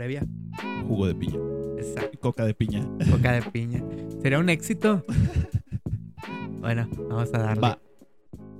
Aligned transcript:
previa. 0.00 0.26
Jugo 0.88 1.06
de 1.08 1.14
piña. 1.14 1.36
Exacto. 1.76 2.18
Coca 2.20 2.46
de 2.46 2.54
piña. 2.54 2.88
Coca 3.10 3.32
de 3.32 3.42
piña. 3.42 3.84
¿Sería 4.22 4.38
un 4.38 4.48
éxito? 4.48 5.04
Bueno, 6.60 6.88
vamos 7.08 7.32
a 7.32 7.38
darle. 7.38 7.60
Va. 7.62 7.78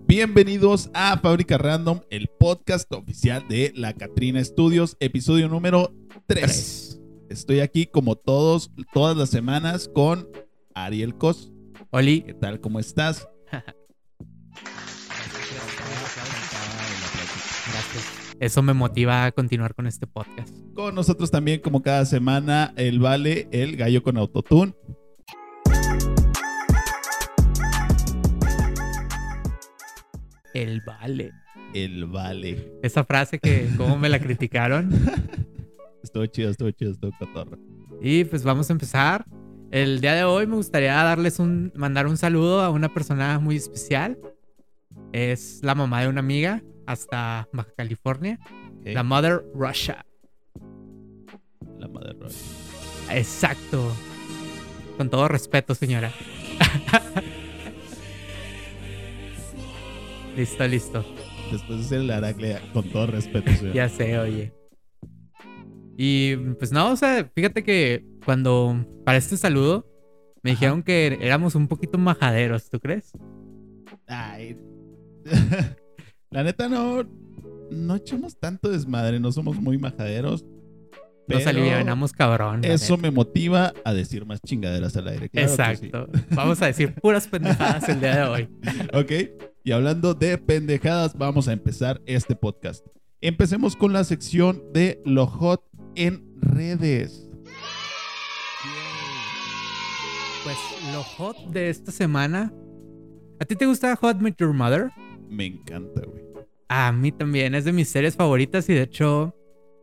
Bienvenidos 0.07 0.91
a 0.95 1.19
Fábrica 1.19 1.59
Random, 1.59 2.01
el 2.09 2.29
podcast 2.29 2.91
oficial 2.95 3.47
de 3.47 3.75
la 3.77 3.93
Catrina 3.93 4.43
Studios, 4.43 4.97
episodio 5.01 5.49
número 5.49 5.93
3. 6.27 6.41
Tres. 6.45 7.01
Estoy 7.29 7.61
aquí 7.61 7.85
como 7.85 8.17
todos, 8.17 8.71
todas 8.95 9.19
las 9.19 9.29
semanas 9.29 9.91
con 9.95 10.29
Ariel 10.75 11.15
Cos. 11.15 11.53
Oli. 11.91 12.23
¿Qué 12.23 12.33
tal? 12.33 12.61
¿Cómo 12.61 12.81
estás? 12.81 13.29
Eso 18.41 18.63
me 18.63 18.73
motiva 18.73 19.27
a 19.27 19.33
continuar 19.33 19.75
con 19.75 19.87
este 19.87 20.07
podcast. 20.07 20.57
Con 20.73 20.95
nosotros 20.95 21.31
también, 21.31 21.61
como 21.61 21.83
cada 21.83 22.07
semana, 22.07 22.73
el 22.75 22.99
Vale, 22.99 23.49
el 23.53 23.77
gallo 23.77 24.03
con 24.03 24.17
autotune. 24.17 24.75
El 30.55 30.81
vale. 30.81 31.33
El 31.75 32.07
Vale. 32.07 32.73
Esa 32.83 33.05
frase 33.05 33.39
que 33.39 33.69
como 33.77 33.99
me 33.99 34.09
la 34.09 34.19
criticaron. 34.19 34.91
Estuvo 36.03 36.25
chido, 36.25 36.49
estuvo 36.49 36.71
chido, 36.71 36.93
estuvo 36.93 37.13
cotorro. 37.19 37.59
Y 38.01 38.25
pues 38.25 38.43
vamos 38.43 38.71
a 38.71 38.73
empezar. 38.73 39.27
El 39.71 40.01
día 40.01 40.15
de 40.15 40.25
hoy 40.25 40.47
me 40.47 40.57
gustaría 40.57 40.95
darles 40.95 41.41
un, 41.41 41.75
mandar 41.77 42.07
un 42.07 42.17
saludo 42.17 42.63
a 42.63 42.71
una 42.71 42.89
persona 42.89 43.39
muy 43.39 43.57
especial. 43.57 44.19
Es 45.13 45.61
la 45.63 45.75
mamá 45.75 46.01
de 46.01 46.09
una 46.09 46.21
amiga 46.21 46.63
hasta 46.91 47.49
Baja 47.53 47.71
California. 47.77 48.39
La 48.85 49.03
Mother 49.03 49.45
Russia. 49.55 50.05
La 51.79 51.87
madre 51.89 52.15
roja. 52.19 52.35
Exacto. 53.11 53.93
Con 54.97 55.09
todo 55.09 55.29
respeto, 55.29 55.75
señora. 55.75 56.11
listo, 60.37 60.67
listo. 60.67 61.05
Después 61.51 61.79
de 61.79 61.85
ser 61.85 62.01
el 62.01 62.11
Aracle, 62.11 62.59
con 62.73 62.89
todo 62.91 63.07
respeto, 63.07 63.51
señor. 63.53 63.75
Ya 63.75 63.89
sé, 63.89 64.19
oye. 64.19 64.53
Y 65.97 66.37
pues 66.59 66.73
no, 66.73 66.91
o 66.93 66.97
sea, 66.97 67.31
fíjate 67.35 67.63
que 67.63 68.05
cuando 68.25 68.85
para 69.05 69.19
este 69.19 69.37
saludo 69.37 69.87
me 70.43 70.51
Ajá. 70.51 70.59
dijeron 70.59 70.83
que 70.83 71.19
éramos 71.21 71.55
un 71.55 71.69
poquito 71.69 71.99
majaderos, 71.99 72.69
¿tú 72.69 72.81
crees? 72.81 73.13
Ay. 74.07 74.57
La 76.33 76.45
neta 76.45 76.69
no, 76.69 77.05
no 77.73 77.97
echamos 77.97 78.39
tanto 78.39 78.69
desmadre, 78.69 79.19
no 79.19 79.33
somos 79.33 79.61
muy 79.61 79.79
majaderos. 79.79 80.45
Nos 81.27 81.45
alivianamos 81.45 82.13
cabrón. 82.13 82.65
Eso 82.65 82.97
neta. 82.97 83.03
me 83.03 83.11
motiva 83.11 83.73
a 83.85 83.93
decir 83.93 84.25
más 84.25 84.41
chingaderas 84.41 84.97
al 84.97 85.09
aire. 85.09 85.29
claro 85.29 85.49
sí. 85.49 85.55
Exacto. 85.55 86.09
Vamos 86.31 86.63
a 86.63 86.67
decir 86.67 86.95
puras 86.95 87.27
pendejadas 87.27 87.89
el 87.89 88.01
día 88.01 88.17
de 88.17 88.23
hoy. 88.23 88.49
Ok, 88.95 89.13
y 89.65 89.73
hablando 89.73 90.15
de 90.15 90.39
pendejadas, 90.39 91.19
vamos 91.19 91.49
a 91.49 91.53
empezar 91.53 92.01
este 92.07 92.37
podcast. 92.37 92.87
Empecemos 93.21 93.75
con 93.75 93.93
la 93.93 94.05
sección 94.05 94.63
de 94.73 95.03
lo 95.05 95.27
hot 95.27 95.65
en 95.97 96.25
redes. 96.41 97.29
Pues 100.45 100.57
lo 100.93 101.03
hot 101.03 101.37
de 101.51 101.71
esta 101.71 101.91
semana. 101.91 102.53
¿A 103.41 103.45
ti 103.45 103.57
te 103.57 103.67
gusta 103.67 103.97
Hot 103.97 104.21
Met 104.21 104.37
Your 104.39 104.53
Mother? 104.53 104.91
Me 105.31 105.47
encanta, 105.47 106.03
güey. 106.05 106.25
A 106.69 106.93
mí 106.93 107.11
también, 107.13 107.55
es 107.55 107.65
de 107.65 107.73
mis 107.73 107.89
series 107.89 108.17
favoritas 108.17 108.69
y 108.69 108.75
de 108.75 108.83
hecho 108.83 109.35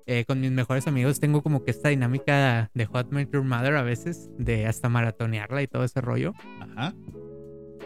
eh, 0.05 0.23
con 0.25 0.39
mis 0.39 0.51
mejores 0.51 0.87
amigos 0.87 1.19
tengo 1.19 1.43
como 1.43 1.65
que 1.65 1.71
esta 1.71 1.89
dinámica 1.89 2.71
de 2.73 2.85
Hot 2.85 3.11
Met 3.11 3.29
Your 3.33 3.43
Mother 3.43 3.75
a 3.75 3.83
veces, 3.83 4.29
de 4.37 4.65
hasta 4.65 4.87
maratonearla 4.87 5.61
y 5.61 5.67
todo 5.67 5.83
ese 5.83 5.99
rollo. 5.99 6.31
Ajá. 6.61 6.95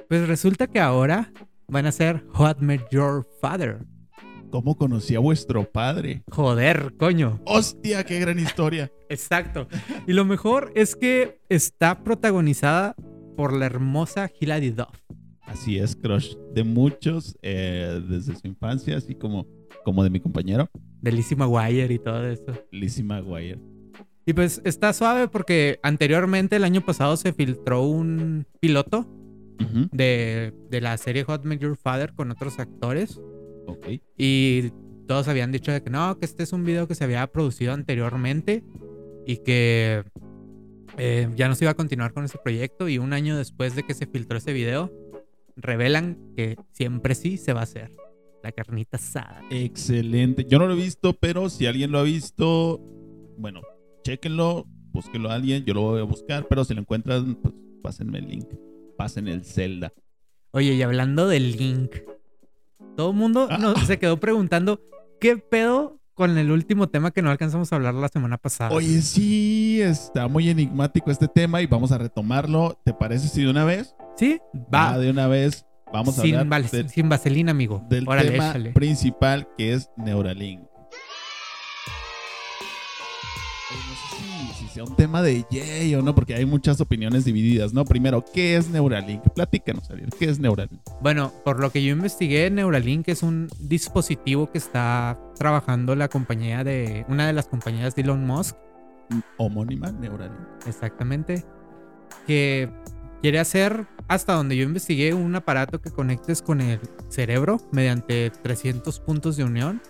Pues 0.08 0.28
resulta 0.28 0.68
que 0.68 0.80
ahora 0.80 1.34
van 1.68 1.88
a 1.88 1.92
ser 1.92 2.24
Hot 2.34 2.60
Met 2.60 2.82
Your 2.92 3.28
Father. 3.42 3.86
¿Cómo 4.52 4.76
conocí 4.78 5.16
a 5.16 5.20
vuestro 5.20 5.64
padre? 5.64 6.24
Joder, 6.30 6.94
coño. 7.00 7.40
¡Hostia, 7.46 8.04
qué 8.04 8.20
gran 8.20 8.38
historia! 8.38 8.92
Exacto. 9.10 9.68
Y 10.06 10.14
lo 10.14 10.24
mejor 10.24 10.72
es 10.76 10.96
que 10.96 11.42
está 11.50 12.04
protagonizada 12.04 12.96
por 13.36 13.54
la 13.54 13.66
hermosa 13.66 14.30
Hilary 14.40 14.70
Duff. 14.70 15.00
Así 15.52 15.78
es, 15.78 15.98
crush 15.98 16.36
de 16.54 16.64
muchos 16.64 17.38
eh, 17.42 18.02
desde 18.08 18.36
su 18.38 18.48
infancia, 18.48 18.96
así 18.96 19.16
como, 19.16 19.46
como 19.84 20.02
de 20.02 20.10
mi 20.10 20.22
compañero, 20.22 20.70
De 21.02 21.12
Lizzie 21.12 21.36
McGuire 21.36 21.94
y 21.94 22.00
todo 22.00 22.26
eso. 22.26 22.54
Lizzie 22.72 23.04
McGuire. 23.04 23.60
Y 24.26 24.32
pues 24.32 24.62
está 24.64 24.94
suave 24.94 25.28
porque 25.28 25.80
anteriormente, 25.84 26.56
el 26.56 26.64
año 26.64 26.80
pasado, 26.80 27.18
se 27.18 27.34
filtró 27.34 27.84
un 27.84 28.46
piloto 28.62 29.06
de, 29.92 30.54
de 30.70 30.82
la 30.82 30.98
serie 30.98 31.24
Hot 31.26 31.44
Met 31.44 31.60
Your 31.60 31.76
Father 31.76 32.14
con 32.14 32.32
otros 32.32 32.58
actores. 32.58 33.20
Ok. 33.68 33.88
Y 34.18 34.72
todos 35.06 35.28
habían 35.28 35.52
dicho 35.52 35.74
de 35.74 35.84
que 35.84 35.90
no, 35.90 36.18
que 36.18 36.26
este 36.26 36.44
es 36.44 36.54
un 36.54 36.64
video 36.64 36.88
que 36.88 36.96
se 36.96 37.04
había 37.04 37.28
producido 37.28 37.74
anteriormente 37.74 38.64
y 39.28 39.38
que 39.38 40.04
eh, 40.98 41.30
ya 41.36 41.50
no 41.50 41.56
se 41.56 41.66
iba 41.66 41.72
a 41.72 41.76
continuar 41.76 42.14
con 42.14 42.24
ese 42.24 42.38
proyecto. 42.38 42.88
Y 42.88 43.00
un 43.00 43.12
año 43.12 43.38
después 43.38 43.76
de 43.76 43.84
que 43.84 43.94
se 43.94 44.08
filtró 44.08 44.38
ese 44.38 44.54
video, 44.54 44.92
revelan 45.56 46.34
que 46.36 46.56
siempre 46.72 47.16
sí 47.16 47.38
se 47.38 47.54
va 47.54 47.62
a 47.62 47.64
hacer. 47.64 47.92
La 48.44 48.52
carnita 48.52 48.98
asada. 48.98 49.42
Excelente. 49.52 50.46
Yo 50.50 50.58
no 50.58 50.66
lo 50.68 50.74
he 50.74 50.78
visto, 50.78 51.14
pero 51.14 51.48
si 51.50 51.68
alguien 51.68 51.92
lo 51.92 52.00
ha 52.00 52.04
visto, 52.04 52.80
bueno, 53.38 53.62
chéquenlo, 54.04 54.66
búsquenlo 54.92 55.30
a 55.30 55.36
alguien, 55.36 55.64
yo 55.64 55.76
lo 55.76 55.82
voy 55.82 56.00
a 56.02 56.06
buscar, 56.06 56.48
pero 56.48 56.64
si 56.66 56.74
lo 56.74 56.82
encuentran, 56.82 57.36
pues 57.36 57.54
pásenme 57.84 58.18
el 58.18 58.28
link, 58.28 58.48
pasen 58.98 59.28
el 59.28 59.46
Zelda. 59.46 59.94
Oye, 60.54 60.74
y 60.74 60.82
hablando 60.82 61.28
del 61.28 61.56
Link, 61.56 61.98
todo 62.98 63.12
el 63.12 63.16
mundo 63.16 63.48
Ah. 63.50 63.58
nos- 63.60 63.86
se 63.86 64.00
quedó 64.00 64.20
preguntando 64.20 64.82
qué 65.20 65.38
pedo 65.38 66.01
con 66.14 66.38
el 66.38 66.52
último 66.52 66.88
tema 66.90 67.12
que 67.12 67.22
no 67.22 67.30
alcanzamos 67.32 67.72
a 67.72 67.76
hablar 67.78 67.94
la 67.94 68.08
semana 68.10 68.38
pasada. 68.38 68.72
Oye, 68.72 69.02
sí, 69.02 69.82
está 69.82 70.28
muy 70.28 70.50
enigmático 70.50 71.10
este 71.12 71.28
tema 71.28 71.62
y 71.62 71.66
vamos 71.68 71.92
a 71.92 71.98
retomarlo. 71.98 72.80
¿Te 72.84 72.94
parece 72.94 73.28
si 73.28 73.44
de 73.44 73.50
una 73.50 73.66
vez? 73.66 73.96
¿Sí? 74.18 74.40
Va. 74.74 74.92
Ah, 74.94 74.98
de 75.00 75.10
una 75.10 75.28
vez 75.28 75.66
vamos 75.92 76.18
a 76.20 76.22
sin, 76.22 76.36
hablar 76.36 76.48
val- 76.62 76.70
del, 76.72 76.90
sin 76.90 77.10
vaselina, 77.10 77.52
amigo. 77.52 77.84
del 77.90 78.08
Órale, 78.08 78.32
tema 78.32 78.50
échale. 78.50 78.72
principal 78.72 79.48
que 79.58 79.74
es 79.74 79.90
Neuralink. 79.98 80.62
Sea 84.72 84.84
un 84.84 84.96
tema 84.96 85.22
de 85.22 85.46
yay 85.50 85.94
o 85.96 86.02
no, 86.02 86.16
porque 86.16 86.36
hay 86.36 86.46
muchas 86.46 86.80
opiniones 86.82 87.26
divididas, 87.26 87.74
¿no? 87.74 87.86
Primero, 87.86 88.24
¿qué 88.34 88.56
es 88.56 88.70
Neuralink? 88.70 89.22
Platícanos, 89.34 89.90
Ariel, 89.92 90.10
¿qué 90.18 90.26
es 90.26 90.40
Neuralink? 90.40 90.82
Bueno, 91.02 91.32
por 91.44 91.60
lo 91.60 91.72
que 91.72 91.84
yo 91.84 91.92
investigué, 91.92 92.50
Neuralink 92.50 93.08
es 93.10 93.24
un 93.24 93.50
dispositivo 93.60 94.52
que 94.52 94.58
está 94.58 95.20
trabajando 95.38 95.96
la 95.96 96.08
compañía 96.08 96.64
de. 96.64 97.06
Una 97.08 97.28
de 97.28 97.34
las 97.34 97.48
compañías 97.48 97.96
de 97.96 98.04
Elon 98.04 98.26
Musk, 98.26 98.56
Homónima, 99.38 99.92
Neuralink. 99.92 100.40
exactamente. 100.66 101.44
Que 102.26 102.70
quiere 103.22 103.40
hacer, 103.40 103.88
hasta 104.08 104.34
donde 104.34 104.56
yo 104.56 104.64
investigué, 104.64 105.14
un 105.14 105.36
aparato 105.36 105.82
que 105.82 105.92
conectes 105.92 106.42
con 106.42 106.62
el 106.62 106.80
cerebro 107.10 107.60
mediante 107.72 108.30
300 108.30 109.00
puntos 109.00 109.38
de 109.38 109.44
unión. 109.44 109.82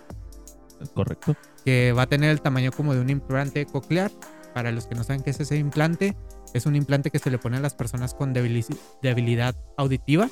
¿Es 0.80 0.88
correcto? 0.88 1.36
que 1.64 1.92
va 1.92 2.02
a 2.02 2.06
tener 2.06 2.30
el 2.30 2.40
tamaño 2.40 2.72
como 2.72 2.94
de 2.94 3.00
un 3.00 3.10
implante 3.10 3.66
coclear. 3.66 4.10
Para 4.54 4.70
los 4.72 4.86
que 4.86 4.94
no 4.94 5.04
saben 5.04 5.22
qué 5.22 5.30
es 5.30 5.40
ese 5.40 5.56
implante, 5.56 6.16
es 6.52 6.66
un 6.66 6.76
implante 6.76 7.10
que 7.10 7.18
se 7.18 7.30
le 7.30 7.38
pone 7.38 7.56
a 7.56 7.60
las 7.60 7.74
personas 7.74 8.14
con 8.14 8.34
debili- 8.34 8.66
debilidad 9.00 9.54
auditiva 9.76 10.28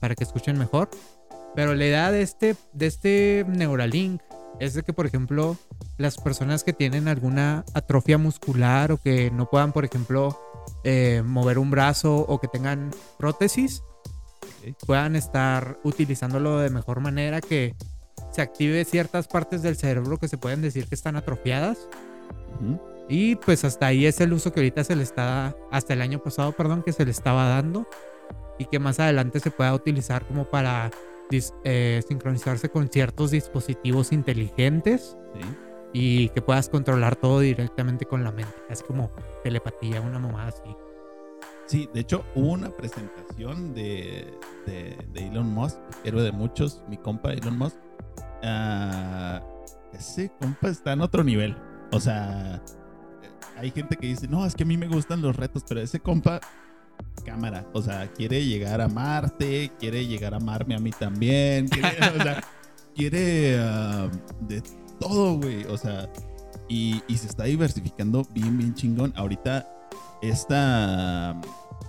para 0.00 0.14
que 0.14 0.24
escuchen 0.24 0.58
mejor. 0.58 0.90
Pero 1.54 1.74
la 1.74 1.86
idea 1.86 2.10
de 2.10 2.22
este, 2.22 2.56
de 2.72 2.86
este 2.86 3.44
Neuralink 3.48 4.20
es 4.60 4.74
de 4.74 4.82
que, 4.82 4.92
por 4.92 5.06
ejemplo, 5.06 5.56
las 5.96 6.18
personas 6.18 6.64
que 6.64 6.72
tienen 6.72 7.08
alguna 7.08 7.64
atrofia 7.74 8.18
muscular 8.18 8.92
o 8.92 8.98
que 8.98 9.30
no 9.30 9.48
puedan, 9.48 9.72
por 9.72 9.84
ejemplo, 9.84 10.38
eh, 10.84 11.22
mover 11.24 11.58
un 11.58 11.70
brazo 11.70 12.16
o 12.16 12.40
que 12.40 12.48
tengan 12.48 12.90
prótesis, 13.18 13.82
puedan 14.86 15.16
estar 15.16 15.78
utilizándolo 15.82 16.58
de 16.58 16.70
mejor 16.70 17.00
manera, 17.00 17.40
que 17.40 17.74
se 18.30 18.42
active 18.42 18.84
ciertas 18.84 19.26
partes 19.26 19.62
del 19.62 19.76
cerebro 19.76 20.18
que 20.18 20.28
se 20.28 20.38
pueden 20.38 20.62
decir 20.62 20.86
que 20.86 20.94
están 20.94 21.16
atrofiadas. 21.16 21.78
Ujú. 22.60 22.80
Y 23.08 23.36
pues 23.36 23.64
hasta 23.64 23.86
ahí 23.86 24.06
es 24.06 24.20
el 24.20 24.32
uso 24.32 24.52
que 24.52 24.60
ahorita 24.60 24.84
se 24.84 24.96
le 24.96 25.02
está, 25.02 25.54
hasta 25.70 25.92
el 25.92 26.00
año 26.02 26.18
pasado, 26.22 26.52
perdón, 26.52 26.82
que 26.82 26.92
se 26.92 27.04
le 27.04 27.10
estaba 27.10 27.48
dando. 27.48 27.86
Y 28.58 28.66
que 28.66 28.78
más 28.78 29.00
adelante 29.00 29.40
se 29.40 29.50
pueda 29.50 29.74
utilizar 29.74 30.24
como 30.26 30.44
para 30.44 30.90
eh, 31.64 32.02
sincronizarse 32.06 32.68
con 32.68 32.88
ciertos 32.88 33.30
dispositivos 33.30 34.12
inteligentes 34.12 35.16
Sí. 35.34 35.40
y 35.94 36.28
que 36.30 36.42
puedas 36.42 36.68
controlar 36.68 37.16
todo 37.16 37.40
directamente 37.40 38.04
con 38.06 38.22
la 38.22 38.30
mente. 38.32 38.52
Es 38.68 38.82
como 38.82 39.10
telepatía, 39.42 40.00
una 40.00 40.18
mamada 40.18 40.48
así. 40.48 40.76
Sí, 41.66 41.88
de 41.94 42.00
hecho 42.00 42.24
hubo 42.34 42.52
una 42.52 42.70
presentación 42.70 43.72
de, 43.72 44.26
de, 44.66 44.96
de 45.12 45.26
Elon 45.28 45.46
Musk, 45.46 45.78
héroe 46.04 46.22
de 46.22 46.32
muchos, 46.32 46.82
mi 46.88 46.98
compa 46.98 47.32
Elon 47.32 47.56
Musk. 47.56 47.76
Ah, 48.42 49.40
ese 49.94 50.30
compa 50.40 50.68
está 50.68 50.92
en 50.92 51.00
otro 51.00 51.24
nivel. 51.24 51.56
O 51.92 52.00
sea, 52.00 52.62
hay 53.56 53.70
gente 53.70 53.96
que 53.96 54.06
dice, 54.06 54.28
no, 54.28 54.44
es 54.46 54.54
que 54.54 54.64
a 54.64 54.66
mí 54.66 54.76
me 54.76 54.88
gustan 54.88 55.22
los 55.22 55.36
retos, 55.36 55.64
pero 55.68 55.80
ese 55.80 56.00
compa, 56.00 56.40
cámara, 57.24 57.66
o 57.72 57.82
sea, 57.82 58.08
quiere 58.08 58.44
llegar 58.44 58.80
a 58.80 58.88
Marte, 58.88 59.70
quiere 59.78 60.06
llegar 60.06 60.34
a 60.34 60.38
amarme 60.38 60.74
a 60.74 60.78
mí 60.78 60.90
también, 60.90 61.68
quiere, 61.68 61.88
o 62.18 62.22
sea, 62.22 62.42
quiere 62.94 63.58
ah, 63.60 64.08
de 64.40 64.62
todo, 64.98 65.36
güey, 65.38 65.64
o 65.64 65.76
sea, 65.76 66.08
y, 66.68 67.02
y 67.08 67.16
se 67.16 67.26
está 67.26 67.44
diversificando 67.44 68.26
bien, 68.32 68.56
bien 68.56 68.74
chingón. 68.74 69.12
Ahorita, 69.16 69.68
esta, 70.22 71.38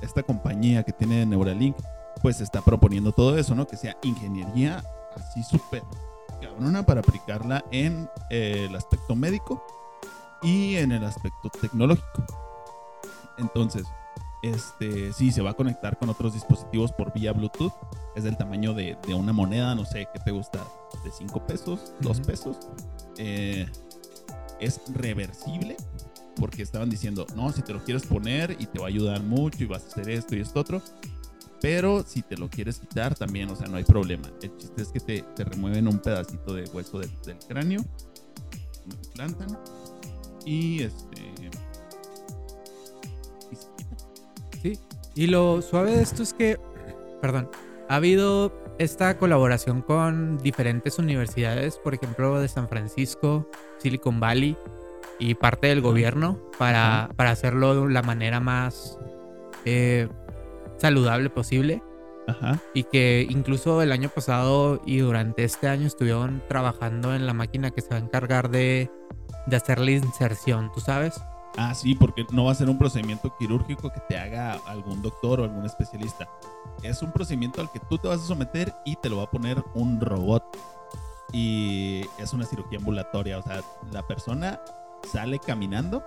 esta 0.01 0.24
compañía 0.24 0.83
que 0.83 0.92
tiene 0.92 1.25
Neuralink, 1.25 1.75
pues 2.21 2.42
está 2.42 2.62
proponiendo 2.62 3.12
todo 3.12 3.38
eso, 3.38 3.56
¿no? 3.56 3.68
Que 3.68 3.77
sea 3.77 3.98
ingeniería 4.04 4.83
así 5.15 5.44
súper 5.44 5.83
cabrona 6.42 6.86
para 6.86 7.00
aplicarla 7.01 7.63
en 7.71 8.10
eh, 8.30 8.65
el 8.68 8.75
aspecto 8.75 9.15
médico 9.15 9.63
y 10.44 10.75
en 10.75 10.92
el 10.92 11.04
aspecto 11.04 11.50
tecnológico. 11.50 12.25
Entonces, 13.38 13.86
este, 14.44 15.13
sí, 15.13 15.31
se 15.31 15.42
va 15.42 15.51
a 15.51 15.54
conectar 15.54 15.98
con 15.98 16.10
otros 16.10 16.34
dispositivos 16.34 16.92
por 16.92 17.13
vía 17.13 17.31
Bluetooth. 17.31 17.74
Es 18.16 18.25
del 18.25 18.38
tamaño 18.38 18.74
de, 18.74 18.98
de 19.07 19.13
una 19.13 19.34
moneda, 19.34 19.74
no 19.74 19.86
sé, 19.86 20.07
¿qué 20.13 20.19
te 20.19 20.31
gusta? 20.31 20.60
De 21.04 21.12
5 21.12 21.45
pesos, 21.45 21.94
2 22.01 22.18
Ujú. 22.18 22.28
pesos. 22.28 22.57
Eh, 23.18 23.66
es 24.60 24.81
reversible 24.94 25.78
porque 26.36 26.62
estaban 26.63 26.89
diciendo, 26.89 27.25
no, 27.36 27.51
si 27.51 27.62
te 27.62 27.74
lo 27.74 27.84
quieres 27.84 28.06
poner 28.06 28.56
y 28.60 28.66
te 28.66 28.80
va 28.80 28.86
a 28.86 28.89
ayudar 28.89 29.22
mucho 29.24 29.63
y 29.63 29.66
vas 29.68 29.84
a 29.84 29.88
hacer 29.88 30.10
esto 30.10 30.36
y 30.36 30.42
esto 30.42 30.60
otro. 30.60 30.81
Pero 31.62 32.04
si 32.06 32.22
te 32.22 32.36
lo 32.36 32.50
quieres 32.50 32.80
quitar 32.80 33.16
también, 33.16 33.50
o 33.50 33.56
sea, 33.56 33.68
no 33.69 33.78
hay 33.78 33.86
problema. 33.86 34.30
El 34.42 34.57
chiste 34.57 34.81
es 34.81 34.89
que 34.89 35.00
te, 35.00 35.22
te 35.22 35.46
remueven 35.46 35.88
un 35.88 36.00
pedacito 36.00 36.54
de 36.54 36.66
hueso 36.66 37.00
del, 37.00 37.10
del 37.22 37.38
cráneo, 37.39 37.81
lo 38.86 38.96
implantan 38.96 39.57
y 40.45 40.84
este... 40.84 41.34
Sí. 44.62 44.80
Y 45.16 45.28
lo 45.28 45.62
suave 45.62 45.92
de 45.92 46.04
esto 46.04 46.24
es 46.24 46.34
que, 46.34 46.57
perdón, 47.22 47.50
ha 47.90 47.95
habido 47.95 48.51
esta 48.80 49.18
colaboración 49.18 49.81
con 49.81 50.38
diferentes 50.38 50.98
universidades, 51.00 51.78
por 51.78 51.94
ejemplo, 51.94 52.40
de 52.40 52.48
San 52.48 52.68
Francisco, 52.68 53.50
Silicon 53.78 54.19
Valley 54.19 54.57
y 55.19 55.36
parte 55.36 55.68
del 55.68 55.81
gobierno 55.81 56.40
para, 56.57 57.10
para 57.16 57.31
hacerlo 57.31 57.86
de 57.86 57.94
la 57.94 58.01
manera 58.01 58.39
más 58.39 58.98
eh, 59.66 60.07
saludable 60.78 61.30
posible. 61.30 61.84
Ajá. 62.25 62.57
Y 62.74 62.84
que 62.86 63.28
incluso 63.30 63.81
el 63.81 63.92
año 63.92 64.07
pasado 64.07 64.81
y 64.86 65.00
durante 65.00 65.44
este 65.44 65.68
año 65.68 65.88
estuvieron 65.88 66.42
trabajando 66.48 67.13
en 67.13 67.25
la 67.25 67.34
máquina 67.34 67.72
que 67.72 67.81
se 67.81 67.89
va 67.89 67.98
a 67.98 68.00
encargar 68.00 68.50
de, 68.50 68.89
de 69.45 69.56
hacer 69.56 69.80
la 69.80 69.92
inserción, 69.92 70.72
¿tú 70.74 70.80
sabes? 70.80 71.22
Ah, 71.56 71.75
sí, 71.75 71.94
porque 71.94 72.25
no 72.31 72.45
va 72.45 72.51
a 72.51 72.56
ser 72.56 72.69
un 72.69 72.80
procedimiento 72.80 73.36
quirúrgico 73.38 73.92
que 73.92 74.00
te 74.10 74.18
haga 74.18 74.54
algún 74.66 75.01
doctor 75.04 75.40
o 75.40 75.44
algún 75.44 75.66
especialista. 75.66 76.28
Es 76.81 77.01
un 77.04 77.12
procedimiento 77.12 77.62
al 77.62 77.72
que 77.72 77.80
tú 77.80 77.98
te 78.00 78.07
vas 78.07 78.22
a 78.22 78.25
someter 78.25 78.74
y 78.86 78.95
te 78.95 79.10
lo 79.10 79.18
va 79.18 79.24
a 79.24 79.30
poner 79.30 79.63
un 79.75 80.01
robot. 80.01 80.44
Y 81.31 82.06
es 82.18 82.34
una 82.34 82.45
cirugía 82.45 82.78
ambulatoria, 82.80 83.40
o 83.40 83.42
sea, 83.44 83.62
la 83.92 84.06
persona 84.07 84.60
sale 85.12 85.40
caminando 85.40 86.04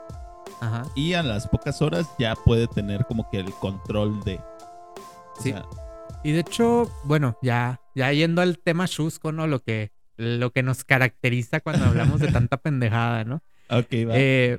Ajá. 0.61 0.85
y 0.95 1.15
a 1.15 1.23
las 1.23 1.49
pocas 1.49 1.83
horas 1.83 2.09
ya 2.19 2.35
puede 2.35 2.67
tener 2.69 3.07
como 3.07 3.29
que 3.31 3.39
el 3.41 3.53
control 3.55 4.21
de... 4.25 4.37
o 4.37 5.43
Sí. 5.43 5.51
sea, 5.51 5.65
Y 6.23 6.33
de 6.33 6.41
hecho, 6.41 6.89
bueno, 7.05 7.37
ya, 7.43 7.81
ya 7.95 8.13
yendo 8.13 8.41
al 8.41 8.59
tema 8.59 8.87
chusco, 8.89 9.33
¿no? 9.33 9.47
Lo 9.47 9.61
que, 9.61 9.93
lo 10.17 10.51
que 10.51 10.63
nos 10.63 10.85
caracteriza 10.85 11.61
cuando 11.61 11.85
hablamos 11.87 12.21
de 12.21 12.29
tanta 12.29 12.57
pendejada, 12.63 13.25
¿no? 13.25 13.43
ok, 13.71 14.09
va. 14.09 14.13
Eh, 14.15 14.59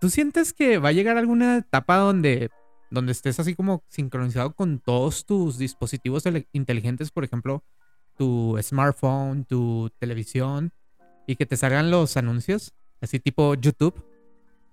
¿Tú 0.00 0.08
sientes 0.08 0.54
que 0.54 0.78
va 0.78 0.88
a 0.88 0.92
llegar 0.92 1.18
alguna 1.18 1.58
etapa 1.58 1.96
donde, 1.96 2.50
donde 2.90 3.12
estés 3.12 3.38
así 3.38 3.54
como 3.54 3.84
sincronizado 3.88 4.54
con 4.54 4.78
todos 4.78 5.26
tus 5.26 5.58
dispositivos 5.58 6.24
inteligentes, 6.52 7.10
por 7.10 7.22
ejemplo, 7.22 7.62
tu 8.16 8.58
smartphone, 8.62 9.44
tu 9.44 9.90
televisión, 9.98 10.72
y 11.26 11.36
que 11.36 11.44
te 11.44 11.56
salgan 11.56 11.90
los 11.90 12.16
anuncios, 12.16 12.72
así 13.02 13.20
tipo 13.20 13.54
YouTube? 13.54 14.02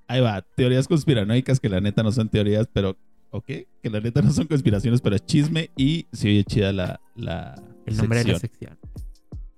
Ahí 0.07 0.21
va, 0.21 0.41
teorías 0.41 0.87
conspiranoicas 0.87 1.59
que 1.59 1.67
la 1.67 1.81
neta 1.81 2.03
no 2.03 2.11
son 2.11 2.29
teorías, 2.29 2.67
pero... 2.71 2.97
Ok, 3.29 3.45
que 3.45 3.89
la 3.89 3.99
neta 3.99 4.21
no 4.21 4.31
son 4.31 4.47
conspiraciones, 4.47 5.01
pero 5.01 5.17
es 5.17 5.25
chisme 5.25 5.69
y 5.75 6.07
se 6.13 6.29
oye 6.29 6.45
chida 6.45 6.71
la, 6.71 7.01
la 7.13 7.61
El 7.85 7.97
nombre 7.97 8.23
de 8.23 8.31
la 8.31 8.39
sección. 8.39 8.77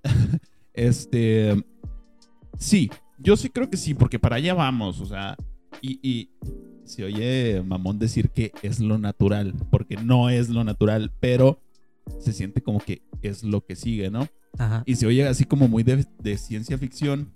Este. 0.74 1.62
Sí, 2.58 2.90
yo 3.18 3.36
sí 3.36 3.50
creo 3.50 3.70
que 3.70 3.76
sí, 3.76 3.94
porque 3.94 4.18
para 4.18 4.38
allá 4.38 4.54
vamos, 4.54 5.02
o 5.02 5.06
sea. 5.06 5.36
Y, 5.82 6.00
y 6.02 6.30
se 6.86 7.04
oye 7.04 7.62
mamón 7.66 8.00
decir 8.00 8.30
que 8.30 8.52
es 8.62 8.80
lo 8.80 8.98
natural, 8.98 9.54
porque 9.70 9.98
no 9.98 10.30
es 10.30 10.50
lo 10.50 10.64
natural, 10.64 11.12
pero 11.20 11.60
se 12.20 12.34
siente 12.34 12.62
como 12.62 12.80
que 12.80 13.02
es 13.22 13.44
lo 13.44 13.66
que 13.66 13.76
sigue, 13.76 14.10
¿no? 14.10 14.28
Ajá. 14.58 14.84
Y 14.86 14.96
se 14.96 15.06
oye 15.06 15.28
así 15.28 15.46
como 15.46 15.68
muy 15.68 15.84
de, 15.84 16.06
de 16.22 16.38
ciencia 16.38 16.78
ficción, 16.78 17.34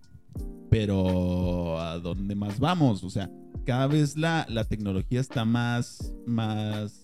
pero 0.70 1.80
¿a 1.80 2.00
dónde 2.00 2.36
más 2.36 2.60
vamos? 2.60 3.04
O 3.04 3.10
sea, 3.10 3.30
cada 3.66 3.88
vez 3.88 4.18
la, 4.18 4.46
la 4.50 4.66
tecnología 4.66 5.20
está 5.20 5.46
más, 5.46 6.14
más... 6.26 7.04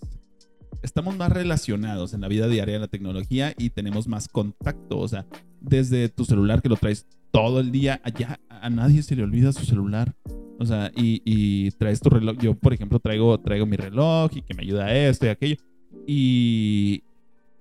Estamos 0.82 1.18
más 1.18 1.32
relacionados 1.32 2.14
en 2.14 2.22
la 2.22 2.28
vida 2.28 2.48
diaria 2.48 2.76
de 2.76 2.80
la 2.80 2.88
tecnología 2.88 3.54
y 3.58 3.70
tenemos 3.70 4.08
más 4.08 4.28
contacto. 4.28 4.98
O 4.98 5.08
sea, 5.08 5.26
desde 5.62 6.10
tu 6.10 6.26
celular 6.26 6.62
que 6.62 6.70
lo 6.70 6.76
traes 6.76 7.06
todo 7.32 7.60
el 7.60 7.72
día, 7.72 8.02
allá 8.04 8.40
a 8.50 8.70
nadie 8.70 9.04
se 9.04 9.16
le 9.16 9.24
olvida 9.24 9.52
su 9.52 9.66
celular. 9.66 10.16
O 10.60 10.66
sea, 10.66 10.92
y, 10.96 11.22
y 11.24 11.72
traes 11.72 12.02
tu 12.02 12.10
reloj. 12.10 12.38
Yo, 12.38 12.54
por 12.54 12.74
ejemplo, 12.74 13.00
traigo, 13.00 13.40
traigo 13.40 13.66
mi 13.66 13.78
reloj 13.78 14.32
y 14.36 14.42
que 14.42 14.54
me 14.54 14.64
ayuda 14.64 14.86
a 14.86 14.96
esto 14.96 15.26
y 15.26 15.30
aquello. 15.30 15.56
Y, 16.06 17.04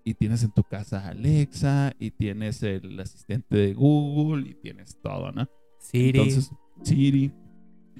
y 0.04 0.14
tienes 0.14 0.42
en 0.42 0.50
tu 0.50 0.62
casa 0.64 1.06
Alexa 1.08 1.94
y 1.98 2.10
tienes 2.10 2.62
el 2.62 2.98
asistente 2.98 3.56
de 3.56 3.74
Google 3.74 4.50
y 4.50 4.54
tienes 4.54 4.98
todo, 5.00 5.30
¿no? 5.30 5.48
Siri. 5.78 6.18
Entonces, 6.18 6.50
Siri. 6.82 7.32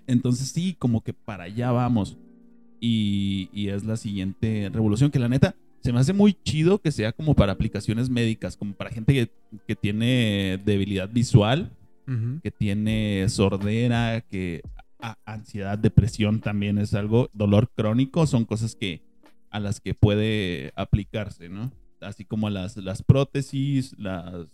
Entonces 0.07 0.49
sí, 0.49 0.75
como 0.79 1.03
que 1.03 1.13
para 1.13 1.45
allá 1.45 1.71
vamos. 1.71 2.19
Y, 2.81 3.51
y 3.53 3.69
es 3.69 3.85
la 3.85 3.97
siguiente 3.97 4.71
revolución 4.73 5.11
que 5.11 5.19
la 5.19 5.29
neta 5.29 5.55
se 5.83 5.93
me 5.93 6.01
hace 6.01 6.13
muy 6.13 6.35
chido 6.45 6.81
que 6.81 6.93
sea 6.93 7.13
como 7.13 7.35
para 7.35 7.53
aplicaciones 7.53 8.11
médicas, 8.11 8.57
como 8.57 8.73
para 8.75 8.91
gente 8.91 9.13
que, 9.15 9.59
que 9.67 9.77
tiene 9.77 10.61
debilidad 10.65 11.09
visual, 11.09 11.71
Ujú. 12.07 12.41
que 12.43 12.51
tiene 12.51 13.27
sordera, 13.29 14.21
que 14.23 14.63
a- 15.01 15.17
ansiedad, 15.25 15.79
depresión 15.79 16.41
también 16.41 16.79
es 16.79 16.95
algo, 16.95 17.31
dolor 17.33 17.71
crónico, 17.75 18.27
son 18.27 18.45
cosas 18.45 18.75
que 18.75 19.03
a 19.51 19.61
las 19.61 19.81
que 19.81 19.95
puede 19.95 20.73
aplicarse, 20.77 21.49
¿no? 21.49 21.73
Así 22.01 22.25
como 22.25 22.51
las, 22.51 22.77
las 22.77 23.03
prótesis, 23.03 23.95
las 23.99 24.47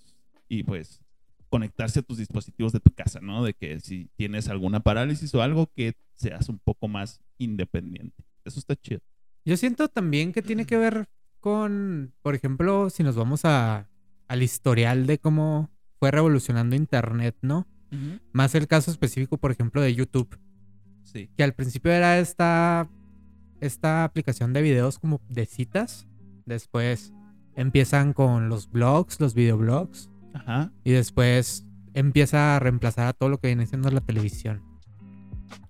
y 0.48 0.62
pues 0.62 1.00
conectarse 1.48 2.00
a 2.00 2.02
tus 2.02 2.18
dispositivos 2.18 2.72
de 2.72 2.80
tu 2.80 2.90
casa, 2.90 3.20
¿no? 3.20 3.44
De 3.44 3.54
que 3.54 3.80
si 3.80 4.08
tienes 4.16 4.48
alguna 4.48 4.80
parálisis 4.80 5.34
o 5.34 5.42
algo 5.42 5.70
que 5.74 5.94
seas 6.14 6.48
un 6.48 6.58
poco 6.58 6.88
más 6.88 7.20
independiente. 7.38 8.24
Eso 8.44 8.58
está 8.58 8.76
chido. 8.76 9.00
Yo 9.44 9.56
siento 9.56 9.88
también 9.88 10.32
que 10.32 10.42
tiene 10.42 10.64
que 10.64 10.76
ver 10.76 11.06
con, 11.44 12.14
por 12.22 12.34
ejemplo, 12.34 12.88
si 12.88 13.02
nos 13.02 13.16
vamos 13.16 13.44
a, 13.44 13.86
al 14.28 14.42
historial 14.42 15.06
de 15.06 15.18
cómo 15.18 15.68
fue 15.98 16.10
revolucionando 16.10 16.74
Internet, 16.74 17.36
¿no? 17.42 17.66
Más 18.32 18.54
el 18.54 18.66
caso 18.66 18.90
específico, 18.90 19.36
por 19.36 19.50
ejemplo, 19.52 19.82
de 19.82 19.94
YouTube, 19.94 20.40
Sí. 21.02 21.28
que 21.36 21.44
al 21.44 21.52
principio 21.52 21.92
era 21.92 22.18
esta, 22.18 22.88
esta 23.60 24.04
aplicación 24.04 24.54
de 24.54 24.62
videos 24.62 24.98
como 24.98 25.20
de 25.28 25.44
citas, 25.44 26.08
después 26.46 27.12
empiezan 27.54 28.14
con 28.14 28.48
los 28.48 28.70
blogs, 28.70 29.20
los 29.20 29.34
videoblogs, 29.34 30.08
Ajá. 30.32 30.72
y 30.82 30.92
después 30.92 31.66
empieza 31.92 32.56
a 32.56 32.58
reemplazar 32.58 33.06
a 33.08 33.12
todo 33.12 33.28
lo 33.28 33.38
que 33.38 33.48
viene 33.48 33.66
siendo 33.66 33.90
la 33.90 34.00
televisión. 34.00 34.62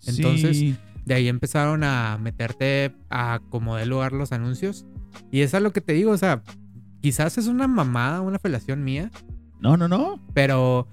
Entonces, 0.06 0.56
Sí. 0.56 0.76
De 1.04 1.12
ahí 1.12 1.28
empezaron 1.28 1.84
a 1.84 2.16
meterte 2.18 2.94
a 3.10 3.40
como 3.50 3.76
de 3.76 3.84
lugar 3.84 4.12
los 4.12 4.32
anuncios. 4.32 4.86
Y 5.30 5.40
es 5.40 5.52
lo 5.54 5.72
que 5.72 5.80
te 5.80 5.92
digo, 5.92 6.10
o 6.12 6.18
sea, 6.18 6.42
quizás 7.00 7.38
es 7.38 7.46
una 7.46 7.66
mamada, 7.68 8.20
una 8.20 8.38
felación 8.38 8.82
mía, 8.84 9.10
No, 9.60 9.76
no, 9.76 9.88
no. 9.88 10.24
pero 10.34 10.88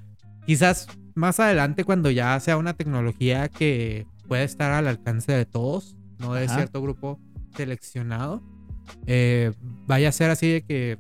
quizás 0.46 0.88
más 1.16 1.40
adelante 1.40 1.84
cuando 1.84 2.10
ya 2.10 2.40
sea 2.40 2.58
una 2.58 2.74
tecnología 2.74 3.50
que 3.50 4.06
puede 4.28 4.44
estar 4.44 4.72
al 4.72 4.88
alcance 4.88 5.32
de 5.32 5.46
todos, 5.46 5.96
no 6.20 6.34
de 6.34 6.46
Ajá. 6.46 6.56
cierto 6.56 6.82
grupo 6.82 7.20
seleccionado, 7.56 8.42
eh, 9.08 9.52
vaya 9.88 10.10
a 10.10 10.12
ser 10.12 10.32
así 10.32 10.50
de 10.52 10.62
que 10.64 10.98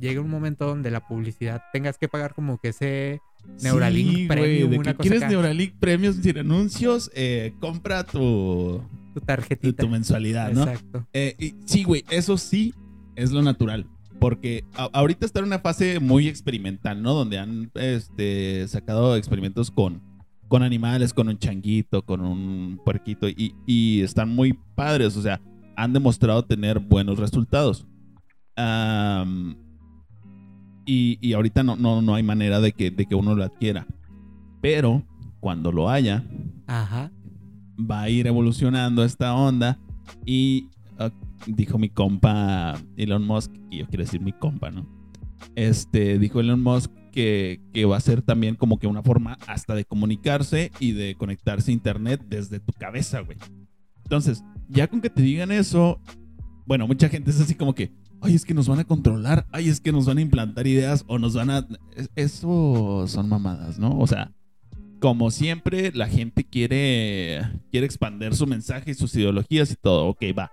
llegue 0.00 0.18
un 0.18 0.30
momento 0.30 0.66
donde 0.66 0.90
la 0.90 1.06
publicidad 1.06 1.62
tengas 1.72 1.98
que 1.98 2.08
pagar 2.08 2.34
como 2.34 2.58
que 2.58 2.68
ese 2.68 3.20
Neuralink 3.62 4.10
Sí, 4.16 4.26
Premium, 4.26 4.70
de 4.70 4.78
una 4.78 4.90
que 4.92 4.96
cosa 4.96 5.02
quieres 5.02 5.22
acá. 5.22 5.30
Neuralink 5.32 5.74
Premium 5.78 6.14
sin 6.14 6.38
anuncios, 6.38 7.10
eh, 7.14 7.52
compra 7.60 8.04
tu, 8.04 8.82
tu 9.14 9.20
tarjetita. 9.20 9.82
tu 9.82 9.88
mensualidad, 9.88 10.52
¿no? 10.52 10.62
Exacto. 10.64 11.06
Eh, 11.12 11.34
y 11.38 11.54
sí, 11.64 11.84
güey, 11.84 12.04
eso 12.10 12.36
sí 12.36 12.74
es 13.16 13.30
lo 13.32 13.40
natural. 13.42 13.86
Porque 14.20 14.64
a- 14.76 14.90
ahorita 14.92 15.26
está 15.26 15.40
en 15.40 15.46
una 15.46 15.58
fase 15.58 16.00
muy 16.00 16.28
experimental, 16.28 17.02
¿no? 17.02 17.14
Donde 17.14 17.38
han 17.38 17.70
este, 17.74 18.66
sacado 18.68 19.16
experimentos 19.16 19.70
con, 19.70 20.02
con 20.48 20.62
animales, 20.62 21.12
con 21.12 21.28
un 21.28 21.38
changuito, 21.38 22.02
con 22.02 22.20
un 22.20 22.80
puerquito, 22.84 23.28
y, 23.28 23.54
y 23.66 24.00
están 24.02 24.28
muy 24.34 24.58
padres, 24.74 25.16
o 25.16 25.22
sea, 25.22 25.40
han 25.76 25.92
demostrado 25.92 26.44
tener 26.44 26.78
buenos 26.78 27.18
resultados. 27.18 27.86
Y, 30.86 31.18
y 31.20 31.32
ahorita 31.32 31.62
no, 31.62 31.76
no, 31.76 32.02
no 32.02 32.14
hay 32.14 32.22
manera 32.22 32.60
de 32.60 32.72
que, 32.72 32.90
de 32.90 33.06
que 33.06 33.14
uno 33.14 33.34
lo 33.34 33.42
adquiera. 33.44 33.86
Pero 34.60 35.02
cuando 35.40 35.72
lo 35.72 35.88
haya, 35.90 36.22
Ajá. 36.66 37.10
Va 37.78 38.02
a 38.02 38.10
ir 38.10 38.26
evolucionando 38.26 39.04
esta 39.04 39.34
onda. 39.34 39.78
Y 40.24 40.68
ah, 40.98 41.10
dijo 41.46 41.78
mi 41.78 41.88
compa 41.88 42.80
Elon 42.96 43.26
Musk, 43.26 43.50
y 43.70 43.78
yo 43.78 43.86
quiero 43.86 44.04
decir 44.04 44.20
mi 44.20 44.32
compa, 44.32 44.70
¿no? 44.70 44.86
Este, 45.56 46.18
dijo 46.18 46.40
Elon 46.40 46.62
Musk 46.62 46.90
que, 47.12 47.60
que 47.72 47.84
va 47.84 47.96
a 47.96 48.00
ser 48.00 48.22
también 48.22 48.56
como 48.56 48.78
que 48.78 48.86
una 48.86 49.02
forma 49.02 49.38
hasta 49.46 49.74
de 49.74 49.84
comunicarse 49.84 50.72
y 50.80 50.92
de 50.92 51.14
conectarse 51.14 51.70
a 51.70 51.74
internet 51.74 52.24
desde 52.28 52.58
tu 52.60 52.72
cabeza, 52.72 53.20
güey. 53.20 53.38
Entonces, 54.02 54.42
ya 54.68 54.88
con 54.88 55.00
que 55.00 55.10
te 55.10 55.22
digan 55.22 55.52
eso, 55.52 56.00
bueno, 56.66 56.86
mucha 56.86 57.08
gente 57.08 57.30
es 57.30 57.40
así 57.40 57.54
como 57.54 57.74
que, 57.74 57.92
ay, 58.20 58.34
es 58.34 58.44
que 58.44 58.52
nos 58.54 58.66
van 58.68 58.80
a 58.80 58.84
controlar, 58.84 59.46
ay, 59.52 59.68
es 59.68 59.80
que 59.80 59.92
nos 59.92 60.06
van 60.06 60.18
a 60.18 60.22
implantar 60.22 60.66
ideas 60.66 61.04
o 61.06 61.18
nos 61.18 61.34
van 61.34 61.50
a... 61.50 61.66
es- 61.94 62.10
Eso 62.16 63.04
son 63.06 63.28
mamadas, 63.28 63.78
¿no? 63.78 63.96
O 63.98 64.06
sea, 64.06 64.32
como 65.04 65.30
siempre, 65.30 65.92
la 65.92 66.06
gente 66.06 66.44
quiere, 66.44 67.42
quiere 67.70 67.84
expandir 67.84 68.34
su 68.34 68.46
mensaje 68.46 68.92
y 68.92 68.94
sus 68.94 69.14
ideologías 69.14 69.70
y 69.70 69.76
todo, 69.76 70.06
ok, 70.06 70.22
va. 70.38 70.50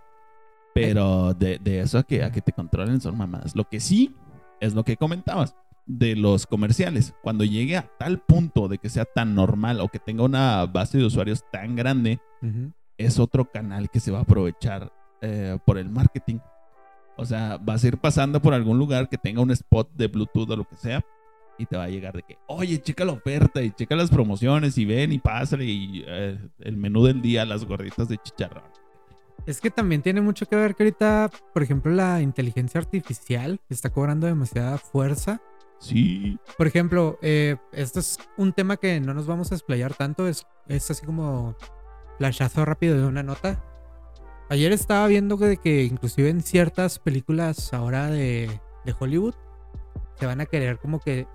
Pero 0.76 1.34
de, 1.34 1.58
de 1.58 1.80
eso 1.80 2.00
a 2.00 2.04
que, 2.04 2.22
a 2.22 2.34
que 2.34 2.42
te 2.42 2.52
controlen 2.52 3.00
son 3.00 3.18
mamadas. 3.18 3.56
Lo 3.56 3.64
que 3.64 3.80
sí 3.80 4.14
es 4.60 4.74
lo 4.74 4.84
que 4.84 4.98
comentabas 4.98 5.56
de 5.86 6.18
los 6.18 6.48
comerciales. 6.48 7.14
Cuando 7.24 7.46
llegue 7.46 7.78
a 7.78 7.90
tal 7.98 8.20
punto 8.20 8.68
de 8.68 8.78
que 8.78 8.90
sea 8.90 9.06
tan 9.06 9.36
normal 9.36 9.80
o 9.80 9.88
que 9.88 10.00
tenga 10.00 10.24
una 10.24 10.66
base 10.66 10.98
de 10.98 11.06
usuarios 11.06 11.46
tan 11.50 11.78
grande, 11.78 12.20
es 12.98 13.20
otro 13.20 13.50
canal 13.50 13.90
que 13.90 14.02
se 14.02 14.12
va 14.12 14.20
a 14.20 14.24
aprovechar 14.24 14.92
eh, 15.22 15.60
por 15.66 15.78
el 15.78 15.90
marketing. 15.90 16.40
O 17.16 17.24
sea, 17.24 17.58
vas 17.58 17.86
a 17.86 17.88
ir 17.88 17.98
pasando 18.00 18.42
por 18.42 18.54
algún 18.54 18.78
lugar 18.78 19.08
que 19.08 19.18
tenga 19.18 19.42
un 19.42 19.52
spot 19.52 19.94
de 19.96 20.08
Bluetooth 20.08 20.50
o 20.50 20.58
lo 20.58 20.66
que 20.68 20.76
sea. 20.76 21.06
Y 21.62 21.68
te 21.68 21.78
va 21.78 21.84
a 21.84 21.90
llegar 21.90 22.16
de 22.16 22.24
que, 22.24 22.40
oye, 22.48 22.82
checa 22.82 23.06
la 23.06 23.12
oferta 23.12 23.62
y 23.62 23.70
checa 23.70 23.96
las 23.96 24.10
promociones 24.10 24.80
y 24.80 24.86
ven 24.86 25.12
y 25.12 25.20
pásale 25.20 25.64
y 25.64 26.04
eh, 26.08 26.40
el 26.58 26.76
menú 26.76 27.04
del 27.04 27.22
día, 27.22 27.46
las 27.46 27.66
gorditas 27.66 28.08
de 28.08 28.18
chicharrón. 28.18 28.64
Es 29.46 29.62
que 29.62 29.70
también 29.70 30.02
tiene 30.02 30.22
mucho 30.22 30.48
que 30.48 30.56
ver 30.56 30.74
que 30.74 30.82
ahorita, 30.82 31.30
por 31.54 31.62
ejemplo, 31.62 31.92
la 31.92 32.20
inteligencia 32.20 32.80
artificial 32.80 33.60
está 33.70 33.92
cobrando 33.92 34.26
demasiada 34.26 34.80
fuerza. 34.80 35.40
Sí. 35.78 36.40
Por 36.58 36.66
ejemplo, 36.66 37.20
eh, 37.22 37.58
esto 37.74 38.00
es 38.00 38.18
un 38.38 38.54
tema 38.54 38.78
que 38.78 39.00
no 39.00 39.14
nos 39.14 39.28
vamos 39.28 39.52
a 39.52 39.56
explayar 39.56 39.94
tanto, 39.94 40.28
es, 40.28 40.48
es 40.68 40.90
así 40.90 41.06
como 41.06 41.56
flashazo 42.18 42.66
rápido 42.66 43.00
de 43.00 43.06
una 43.06 43.22
nota. 43.22 43.64
Ayer 44.50 44.72
estaba 44.72 45.06
viendo 45.06 45.38
que, 45.38 45.58
que 45.58 45.84
inclusive 45.84 46.30
en 46.30 46.42
ciertas 46.42 46.98
películas 46.98 47.72
ahora 47.72 48.08
de, 48.08 48.50
de 48.84 48.96
Hollywood 49.00 49.36
se 50.20 50.26
van 50.26 50.42
a 50.42 50.46
querer 50.46 50.78
como 50.78 51.00
que 51.00 51.28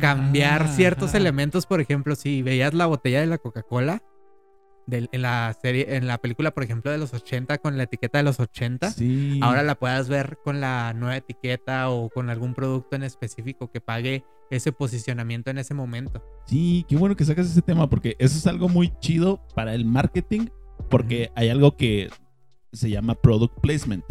cambiar 0.00 0.68
ciertos 0.68 1.14
Ah. 1.14 1.18
elementos. 1.18 1.66
Por 1.66 1.80
ejemplo, 1.80 2.14
si 2.16 2.42
veías 2.42 2.74
la 2.74 2.86
botella 2.86 3.20
de 3.20 3.26
la 3.26 3.38
Coca-Cola 3.38 4.02
en 4.90 5.22
la 5.22 5.56
serie, 5.62 5.94
en 5.96 6.08
la 6.08 6.18
película, 6.18 6.50
por 6.50 6.64
ejemplo, 6.64 6.90
de 6.90 6.98
los 6.98 7.14
80 7.14 7.58
con 7.58 7.76
la 7.76 7.84
etiqueta 7.84 8.18
de 8.18 8.24
los 8.24 8.40
80, 8.40 8.90
Sí. 8.90 9.38
ahora 9.40 9.62
la 9.62 9.76
puedas 9.76 10.08
ver 10.08 10.38
con 10.44 10.60
la 10.60 10.92
nueva 10.92 11.16
etiqueta 11.16 11.88
o 11.88 12.08
con 12.10 12.30
algún 12.30 12.52
producto 12.54 12.96
en 12.96 13.04
específico 13.04 13.70
que 13.70 13.80
pague 13.80 14.24
ese 14.50 14.72
posicionamiento 14.72 15.50
en 15.50 15.58
ese 15.58 15.72
momento. 15.72 16.22
Sí, 16.46 16.84
qué 16.88 16.96
bueno 16.96 17.16
que 17.16 17.24
sacas 17.24 17.46
ese 17.46 17.62
tema 17.62 17.88
porque 17.88 18.16
eso 18.18 18.36
es 18.36 18.46
algo 18.46 18.68
muy 18.68 18.92
chido 18.98 19.40
para 19.54 19.72
el 19.72 19.84
marketing 19.84 20.48
porque 20.90 21.30
hay 21.36 21.48
algo 21.48 21.76
que 21.76 22.10
se 22.72 22.90
llama 22.90 23.14
product 23.14 23.60
placement 23.60 24.04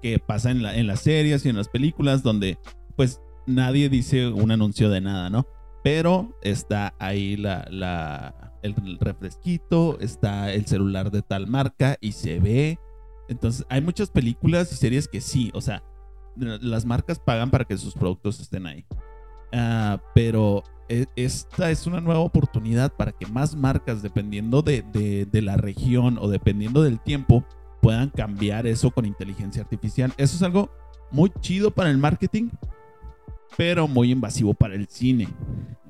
que 0.00 0.18
pasa 0.18 0.50
en, 0.50 0.62
la- 0.62 0.74
en 0.76 0.86
las 0.86 1.00
series 1.00 1.44
y 1.44 1.50
en 1.50 1.56
las 1.56 1.68
películas 1.68 2.22
donde 2.22 2.58
pues 2.96 3.20
nadie 3.46 3.88
dice 3.88 4.28
un 4.28 4.50
anuncio 4.50 4.90
de 4.90 5.00
nada, 5.00 5.30
¿no? 5.30 5.46
Pero 5.82 6.36
está 6.42 6.94
ahí 6.98 7.36
la, 7.36 8.52
el 8.62 8.98
refresquito, 9.00 9.98
está 10.00 10.52
el 10.52 10.66
celular 10.66 11.10
de 11.10 11.22
tal 11.22 11.46
marca 11.46 11.96
y 12.00 12.12
se 12.12 12.38
ve. 12.40 12.78
Entonces 13.28 13.66
hay 13.68 13.80
muchas 13.80 14.10
películas 14.10 14.72
y 14.72 14.76
series 14.76 15.08
que 15.08 15.20
sí, 15.20 15.50
o 15.54 15.60
sea, 15.60 15.82
las 16.36 16.84
marcas 16.84 17.18
pagan 17.18 17.50
para 17.50 17.64
que 17.64 17.76
sus 17.76 17.94
productos 17.94 18.40
estén 18.40 18.66
ahí. 18.66 18.84
Ah, 19.52 20.00
pero 20.14 20.62
e- 20.88 21.06
esta 21.16 21.70
es 21.70 21.86
una 21.86 22.00
nueva 22.00 22.20
oportunidad 22.20 22.92
para 22.92 23.12
que 23.12 23.26
más 23.26 23.54
marcas, 23.54 24.02
dependiendo 24.02 24.62
de, 24.62 24.82
de- 24.92 25.26
de 25.26 25.42
la 25.42 25.56
región 25.56 26.18
o 26.18 26.28
dependiendo 26.28 26.82
del 26.82 26.98
tiempo, 27.00 27.44
puedan 27.80 28.08
cambiar 28.08 28.66
eso 28.66 28.90
con 28.90 29.04
inteligencia 29.04 29.62
artificial. 29.62 30.12
Eso 30.16 30.36
es 30.36 30.42
algo 30.42 30.70
muy 31.10 31.30
chido 31.40 31.70
para 31.70 31.90
el 31.90 31.98
marketing, 31.98 32.48
pero 33.56 33.88
muy 33.88 34.10
invasivo 34.10 34.54
para 34.54 34.74
el 34.74 34.86
cine. 34.88 35.28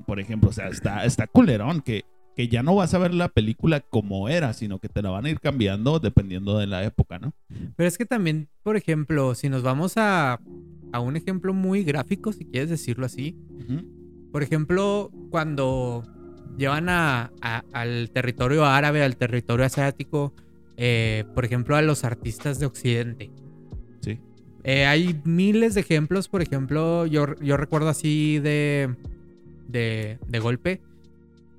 Por 0.05 0.19
ejemplo, 0.19 0.49
o 0.49 0.53
sea, 0.53 0.67
está, 0.67 1.03
está 1.05 1.27
culerón 1.27 1.81
que, 1.81 2.05
que 2.35 2.47
ya 2.47 2.61
no 2.63 2.75
vas 2.75 2.93
a 2.93 2.97
ver 2.99 3.13
la 3.13 3.27
película 3.29 3.79
como 3.79 4.29
era, 4.29 4.53
sino 4.53 4.79
que 4.79 4.89
te 4.89 5.01
la 5.01 5.09
van 5.09 5.25
a 5.25 5.29
ir 5.29 5.39
cambiando 5.39 5.99
dependiendo 5.99 6.57
de 6.57 6.67
la 6.67 6.83
época, 6.83 7.17
¿no? 7.19 7.33
Pero 7.75 7.87
es 7.87 7.97
que 7.97 8.05
también, 8.05 8.47
por 8.63 8.75
ejemplo, 8.77 9.33
si 9.35 9.49
nos 9.49 9.63
vamos 9.63 9.97
a, 9.97 10.39
a 10.91 10.99
un 10.99 11.15
ejemplo 11.15 11.53
muy 11.53 11.83
gráfico, 11.83 12.33
si 12.33 12.45
quieres 12.45 12.69
decirlo 12.69 13.05
así, 13.05 13.35
por 14.31 14.43
ejemplo, 14.43 15.11
cuando 15.31 16.03
llevan 16.57 16.89
a, 16.89 17.31
a- 17.41 17.63
al 17.73 18.11
territorio 18.13 18.65
árabe, 18.65 19.01
al 19.03 19.15
territorio 19.17 19.65
asiático, 19.65 20.33
eh, 20.77 21.23
por 21.33 21.45
ejemplo, 21.45 21.75
a 21.77 21.81
los 21.81 22.03
artistas 22.03 22.59
de 22.59 22.65
Occidente. 22.65 23.31
Eh, 24.67 24.85
hay 24.87 25.21
miles 25.25 25.75
de 25.75 25.81
ejemplos, 25.81 26.27
por 26.27 26.41
ejemplo, 26.41 27.05
yo, 27.05 27.35
yo 27.39 27.55
recuerdo 27.55 27.87
así 27.89 28.39
de, 28.39 28.95
de, 29.67 30.17
de 30.27 30.39
golpe 30.39 30.81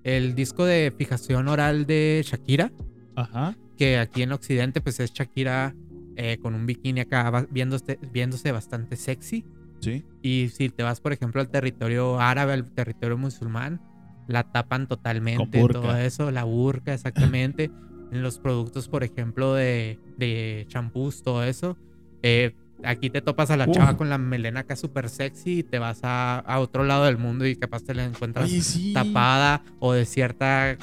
el 0.02 0.34
disco 0.34 0.64
de 0.64 0.92
fijación 0.96 1.46
oral 1.48 1.86
de 1.86 2.22
Shakira, 2.24 2.72
Ajá. 3.14 3.56
que 3.76 3.98
aquí 3.98 4.22
en 4.22 4.32
Occidente 4.32 4.80
pues 4.80 4.98
es 5.00 5.12
Shakira 5.12 5.74
eh, 6.16 6.38
con 6.42 6.54
un 6.54 6.66
bikini 6.66 7.00
acá 7.00 7.46
viéndose, 7.50 7.98
viéndose 8.12 8.50
bastante 8.52 8.96
sexy. 8.96 9.44
Sí. 9.80 10.04
Y 10.22 10.48
si 10.52 10.68
te 10.68 10.82
vas, 10.82 11.00
por 11.00 11.12
ejemplo, 11.12 11.40
al 11.40 11.48
territorio 11.48 12.18
árabe, 12.20 12.54
al 12.54 12.70
territorio 12.72 13.16
musulmán, 13.18 13.80
la 14.26 14.44
tapan 14.50 14.88
totalmente, 14.88 15.60
todo 15.68 15.96
eso, 15.96 16.30
la 16.32 16.44
burka, 16.44 16.92
exactamente. 16.94 17.70
en 18.10 18.22
los 18.22 18.38
productos, 18.38 18.88
por 18.88 19.04
ejemplo, 19.04 19.54
de, 19.54 19.98
de 20.16 20.64
champús, 20.68 21.22
todo 21.22 21.44
eso. 21.44 21.76
eh, 22.22 22.52
aquí 22.84 23.10
te 23.10 23.22
topas 23.22 23.50
a 23.50 23.56
la 23.56 23.70
chava 23.70 23.96
con 23.96 24.08
la 24.08 24.18
melena 24.18 24.60
acá 24.60 24.76
súper 24.76 25.08
sexy 25.08 25.60
y 25.60 25.62
te 25.62 25.78
vas 25.78 26.00
a, 26.02 26.38
a 26.38 26.60
otro 26.60 26.84
lado 26.84 27.04
del 27.04 27.18
mundo 27.18 27.46
y 27.46 27.56
capaz 27.56 27.82
te 27.82 27.94
la 27.94 28.04
encuentras 28.04 28.46
Oye, 28.50 28.60
sí. 28.60 28.92
tapada 28.92 29.62
o 29.78 29.92
de 29.92 30.04
cierta 30.04 30.76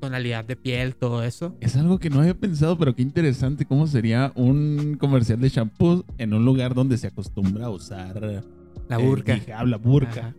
tonalidad 0.00 0.44
de 0.44 0.56
piel, 0.56 0.94
todo 0.96 1.22
eso. 1.22 1.54
Es 1.60 1.76
algo 1.76 1.98
que 1.98 2.08
no 2.08 2.20
había 2.20 2.34
pensado, 2.34 2.78
pero 2.78 2.94
qué 2.94 3.02
interesante 3.02 3.66
cómo 3.66 3.86
sería 3.86 4.32
un 4.34 4.96
comercial 4.98 5.40
de 5.40 5.48
shampoo 5.50 6.04
en 6.18 6.32
un 6.32 6.44
lugar 6.44 6.74
donde 6.74 6.96
se 6.96 7.06
acostumbra 7.08 7.66
a 7.66 7.70
usar 7.70 8.42
La 8.88 8.96
burka. 8.98 9.36
hijab, 9.36 9.66
la 9.66 9.76
burka. 9.76 10.20
Ajá. 10.20 10.34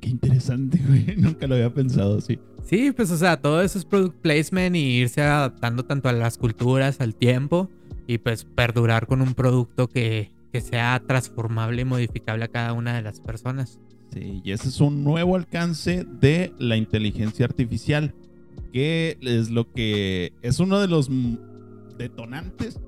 Qué 0.00 0.08
interesante, 0.10 0.78
güey. 0.86 1.16
Nunca 1.16 1.46
lo 1.46 1.56
había 1.56 1.72
pensado 1.74 2.18
así. 2.18 2.38
Sí, 2.64 2.92
pues 2.92 3.10
o 3.10 3.16
sea, 3.16 3.38
todo 3.40 3.62
eso 3.62 3.78
es 3.78 3.84
product 3.84 4.16
placement 4.20 4.76
y 4.76 4.80
irse 5.00 5.22
adaptando 5.22 5.84
tanto 5.84 6.08
a 6.08 6.12
las 6.12 6.38
culturas, 6.38 7.00
al 7.00 7.14
tiempo 7.14 7.70
y 8.08 8.18
pues 8.18 8.44
perdurar 8.44 9.06
con 9.06 9.20
un 9.20 9.34
producto 9.34 9.86
que, 9.86 10.32
que 10.50 10.62
sea 10.62 11.00
transformable 11.06 11.82
y 11.82 11.84
modificable 11.84 12.46
a 12.46 12.48
cada 12.48 12.72
una 12.72 12.96
de 12.96 13.02
las 13.02 13.20
personas. 13.20 13.78
Sí, 14.12 14.40
y 14.42 14.52
ese 14.52 14.70
es 14.70 14.80
un 14.80 15.04
nuevo 15.04 15.36
alcance 15.36 16.04
de 16.04 16.52
la 16.58 16.78
inteligencia 16.78 17.44
artificial, 17.44 18.14
que 18.72 19.18
es 19.20 19.50
lo 19.50 19.70
que 19.70 20.32
es 20.40 20.58
uno 20.58 20.80
de 20.80 20.88
los 20.88 21.10
detonantes 21.98 22.80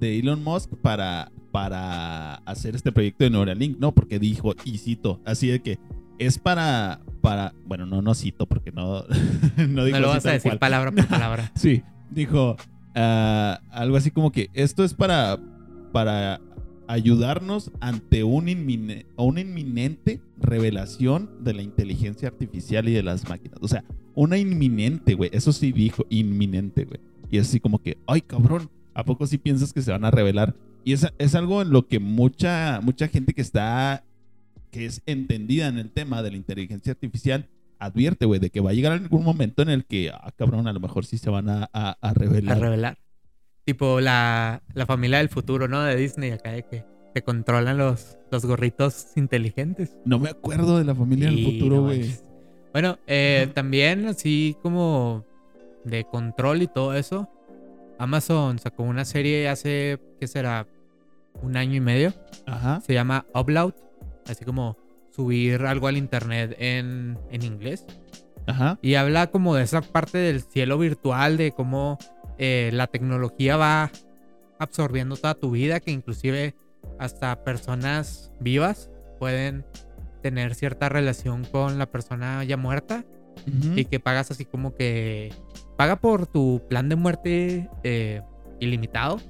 de 0.00 0.18
Elon 0.18 0.42
Musk 0.42 0.70
para, 0.82 1.30
para 1.52 2.34
hacer 2.34 2.74
este 2.74 2.90
proyecto 2.90 3.22
de 3.22 3.30
Neuralink, 3.30 3.78
¿no? 3.78 3.92
Porque 3.92 4.18
dijo, 4.18 4.54
y 4.64 4.78
cito, 4.78 5.20
así 5.24 5.46
de 5.46 5.62
que 5.62 5.78
es 6.18 6.38
para, 6.38 7.00
para, 7.20 7.54
bueno, 7.64 7.86
no, 7.86 8.02
no 8.02 8.12
cito 8.14 8.46
porque 8.46 8.72
no, 8.72 9.04
no 9.56 9.86
lo 9.86 10.08
vas 10.08 10.26
a 10.26 10.32
decir 10.32 10.50
cual. 10.50 10.58
palabra 10.58 10.90
por 10.90 11.06
palabra. 11.08 11.52
Sí, 11.54 11.84
dijo 12.10 12.56
ah, 12.94 13.60
algo 13.70 13.96
así 13.96 14.10
como 14.10 14.32
que 14.32 14.50
esto 14.52 14.84
es 14.84 14.94
para, 14.94 15.38
para 15.92 16.40
ayudarnos 16.86 17.70
ante 17.80 18.24
un 18.24 18.46
inmine- 18.46 19.06
una 19.16 19.40
inminente 19.40 20.20
revelación 20.38 21.30
de 21.40 21.54
la 21.54 21.62
inteligencia 21.62 22.28
artificial 22.28 22.88
y 22.88 22.92
de 22.92 23.02
las 23.02 23.28
máquinas. 23.28 23.58
O 23.60 23.68
sea, 23.68 23.84
una 24.14 24.38
inminente, 24.38 25.14
güey. 25.14 25.30
Eso 25.32 25.52
sí 25.52 25.72
dijo, 25.72 26.04
inminente, 26.10 26.84
güey. 26.84 27.00
Y 27.30 27.38
es 27.38 27.48
así 27.48 27.60
como 27.60 27.78
que, 27.80 27.98
ay, 28.06 28.20
cabrón, 28.20 28.70
¿a 28.94 29.04
poco 29.04 29.26
sí 29.26 29.38
piensas 29.38 29.72
que 29.72 29.82
se 29.82 29.90
van 29.90 30.04
a 30.04 30.10
revelar? 30.10 30.54
Y 30.84 30.92
es, 30.92 31.06
es 31.18 31.34
algo 31.34 31.62
en 31.62 31.70
lo 31.70 31.88
que 31.88 31.98
mucha, 31.98 32.80
mucha 32.82 33.08
gente 33.08 33.32
que 33.32 33.40
está, 33.40 34.04
que 34.70 34.84
es 34.84 35.02
entendida 35.06 35.68
en 35.68 35.78
el 35.78 35.90
tema 35.90 36.22
de 36.22 36.30
la 36.30 36.36
inteligencia 36.36 36.92
artificial, 36.92 37.48
advierte, 37.84 38.26
güey, 38.26 38.40
de 38.40 38.50
que 38.50 38.60
va 38.60 38.70
a 38.70 38.72
llegar 38.72 38.92
algún 38.92 39.24
momento 39.24 39.62
en 39.62 39.70
el 39.70 39.84
que, 39.84 40.10
ah, 40.10 40.32
cabrón, 40.36 40.66
a 40.66 40.72
lo 40.72 40.80
mejor 40.80 41.04
sí 41.04 41.18
se 41.18 41.30
van 41.30 41.48
a, 41.48 41.68
a, 41.72 41.96
a 42.00 42.14
revelar. 42.14 42.56
A 42.56 42.60
revelar. 42.60 42.98
Tipo 43.64 44.00
la, 44.00 44.62
la 44.74 44.86
familia 44.86 45.18
del 45.18 45.28
futuro, 45.28 45.68
¿no? 45.68 45.82
De 45.82 45.96
Disney, 45.96 46.30
acá 46.30 46.52
de 46.52 46.64
que 46.64 46.84
te 47.14 47.22
controlan 47.22 47.78
los, 47.78 48.18
los 48.30 48.44
gorritos 48.44 49.16
inteligentes. 49.16 49.96
No 50.04 50.18
me 50.18 50.30
acuerdo 50.30 50.78
de 50.78 50.84
la 50.84 50.94
familia 50.94 51.30
del 51.30 51.44
futuro, 51.44 51.82
güey. 51.82 52.14
Bueno, 52.72 52.98
eh, 53.06 53.48
también 53.54 54.06
así 54.06 54.56
como 54.60 55.24
de 55.84 56.04
control 56.04 56.62
y 56.62 56.66
todo 56.66 56.94
eso. 56.94 57.30
Amazon 57.98 58.58
sacó 58.58 58.82
una 58.82 59.04
serie 59.04 59.48
hace, 59.48 60.00
¿qué 60.18 60.26
será? 60.26 60.66
Un 61.40 61.56
año 61.56 61.76
y 61.76 61.80
medio. 61.80 62.12
Ajá. 62.46 62.80
Se 62.80 62.92
llama 62.92 63.26
Upload. 63.32 63.74
Así 64.26 64.44
como 64.44 64.76
subir 65.14 65.62
algo 65.62 65.86
al 65.86 65.96
internet 65.96 66.56
en, 66.58 67.18
en 67.30 67.42
inglés. 67.42 67.86
Ajá. 68.46 68.78
Y 68.82 68.94
habla 68.96 69.28
como 69.28 69.54
de 69.54 69.62
esa 69.62 69.80
parte 69.80 70.18
del 70.18 70.42
cielo 70.42 70.78
virtual, 70.78 71.36
de 71.36 71.52
cómo 71.52 71.98
eh, 72.38 72.70
la 72.72 72.86
tecnología 72.86 73.56
va 73.56 73.90
absorbiendo 74.58 75.16
toda 75.16 75.34
tu 75.34 75.52
vida, 75.52 75.80
que 75.80 75.90
inclusive 75.90 76.54
hasta 76.98 77.42
personas 77.44 78.32
vivas 78.40 78.90
pueden 79.18 79.64
tener 80.22 80.54
cierta 80.54 80.88
relación 80.88 81.44
con 81.44 81.78
la 81.78 81.86
persona 81.86 82.44
ya 82.44 82.56
muerta 82.56 83.04
y 83.76 83.84
que 83.84 84.00
pagas 84.00 84.30
así 84.30 84.44
como 84.44 84.74
que 84.74 85.32
paga 85.76 85.96
por 85.96 86.26
tu 86.26 86.62
plan 86.68 86.88
de 86.88 86.96
muerte 86.96 87.68
eh, 87.82 88.22
ilimitado. 88.60 89.20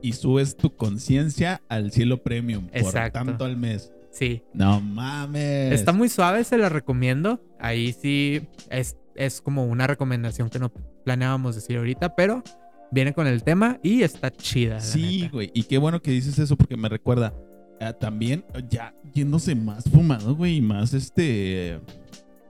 Y 0.00 0.12
subes 0.12 0.56
tu 0.56 0.76
conciencia 0.76 1.62
al 1.68 1.90
cielo 1.90 2.22
premium 2.22 2.68
por 2.68 2.92
tanto 3.10 3.44
al 3.44 3.56
mes. 3.56 3.92
Sí, 4.12 4.42
No 4.52 4.80
mames. 4.80 5.72
está 5.72 5.92
muy 5.92 6.08
suave, 6.08 6.44
se 6.44 6.58
la 6.58 6.68
recomiendo. 6.68 7.42
Ahí 7.58 7.92
sí 7.92 8.46
es, 8.70 8.96
es 9.14 9.40
como 9.40 9.64
una 9.66 9.86
recomendación 9.86 10.50
que 10.50 10.58
no 10.58 10.70
planeábamos 11.04 11.54
decir 11.54 11.78
ahorita, 11.78 12.14
pero 12.14 12.42
viene 12.90 13.14
con 13.14 13.26
el 13.26 13.42
tema 13.42 13.80
y 13.82 14.02
está 14.02 14.30
chida. 14.30 14.80
Sí, 14.80 15.28
güey. 15.32 15.50
Y 15.54 15.62
qué 15.64 15.78
bueno 15.78 16.00
que 16.02 16.10
dices 16.10 16.38
eso 16.38 16.56
porque 16.56 16.76
me 16.76 16.88
recuerda 16.90 17.32
eh, 17.80 17.92
también 17.98 18.44
ya 18.68 18.94
yéndose 19.14 19.54
más 19.54 19.84
fumado, 19.84 20.36
güey, 20.36 20.56
y 20.56 20.60
más 20.62 20.92
este. 20.94 21.80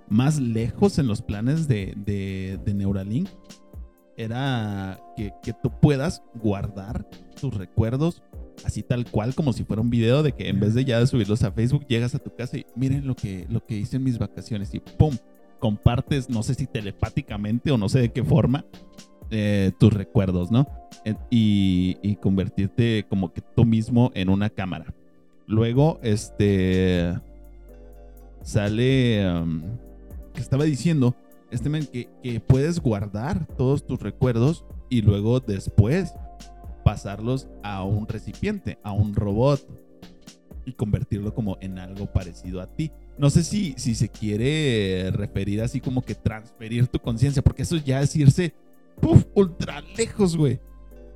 Más 0.08 0.38
lejos 0.40 0.98
en 0.98 1.06
los 1.06 1.22
planes 1.22 1.68
de, 1.68 1.94
de, 1.96 2.58
de 2.64 2.74
Neuralink. 2.74 3.28
Era 4.16 5.00
que, 5.16 5.32
que 5.42 5.54
tú 5.54 5.70
puedas 5.80 6.22
guardar 6.34 7.08
tus 7.40 7.54
recuerdos 7.54 8.22
así 8.64 8.82
tal 8.82 9.04
cual, 9.10 9.34
como 9.34 9.52
si 9.52 9.64
fuera 9.64 9.82
un 9.82 9.90
video 9.90 10.22
de 10.22 10.32
que 10.32 10.48
en 10.48 10.60
vez 10.60 10.74
de 10.74 10.84
ya 10.84 11.04
subirlos 11.06 11.42
a 11.42 11.52
Facebook, 11.52 11.86
llegas 11.86 12.14
a 12.14 12.18
tu 12.18 12.34
casa 12.34 12.56
y 12.58 12.66
miren 12.76 13.06
lo 13.06 13.14
que, 13.14 13.46
lo 13.48 13.64
que 13.64 13.76
hice 13.76 13.96
en 13.96 14.04
mis 14.04 14.18
vacaciones 14.18 14.74
y 14.74 14.80
¡pum! 14.80 15.16
Compartes, 15.58 16.28
no 16.28 16.42
sé 16.42 16.54
si 16.54 16.66
telepáticamente 16.66 17.70
o 17.70 17.78
no 17.78 17.88
sé 17.88 18.00
de 18.00 18.12
qué 18.12 18.24
forma, 18.24 18.64
eh, 19.30 19.72
tus 19.78 19.92
recuerdos, 19.92 20.50
¿no? 20.50 20.66
Eh, 21.04 21.14
Y, 21.30 21.96
y 22.02 22.16
convertirte 22.16 23.06
como 23.08 23.32
que 23.32 23.40
tú 23.40 23.64
mismo 23.64 24.10
en 24.14 24.28
una 24.28 24.50
cámara. 24.50 24.92
Luego, 25.46 26.00
este. 26.02 27.14
Sale. 28.42 29.30
um, 29.30 29.62
que 30.34 30.40
estaba 30.40 30.64
diciendo. 30.64 31.14
Este 31.50 31.70
que, 31.70 32.08
que 32.22 32.40
puedes 32.40 32.80
guardar 32.80 33.46
todos 33.58 33.86
tus 33.86 34.00
recuerdos 34.00 34.64
y 34.88 35.02
luego 35.02 35.38
después 35.40 36.14
pasarlos 36.92 37.48
a 37.62 37.84
un 37.84 38.06
recipiente, 38.06 38.78
a 38.82 38.92
un 38.92 39.14
robot 39.14 39.66
y 40.66 40.74
convertirlo 40.74 41.34
como 41.34 41.56
en 41.62 41.78
algo 41.78 42.04
parecido 42.12 42.60
a 42.60 42.66
ti. 42.66 42.92
No 43.16 43.30
sé 43.30 43.44
si, 43.44 43.72
si 43.78 43.94
se 43.94 44.10
quiere 44.10 45.10
referir 45.10 45.62
así 45.62 45.80
como 45.80 46.02
que 46.02 46.14
transferir 46.14 46.88
tu 46.88 46.98
conciencia, 46.98 47.40
porque 47.40 47.62
eso 47.62 47.78
ya 47.78 48.02
es 48.02 48.14
irse 48.14 48.52
puf, 49.00 49.24
ultra 49.34 49.80
lejos, 49.96 50.36
güey. 50.36 50.60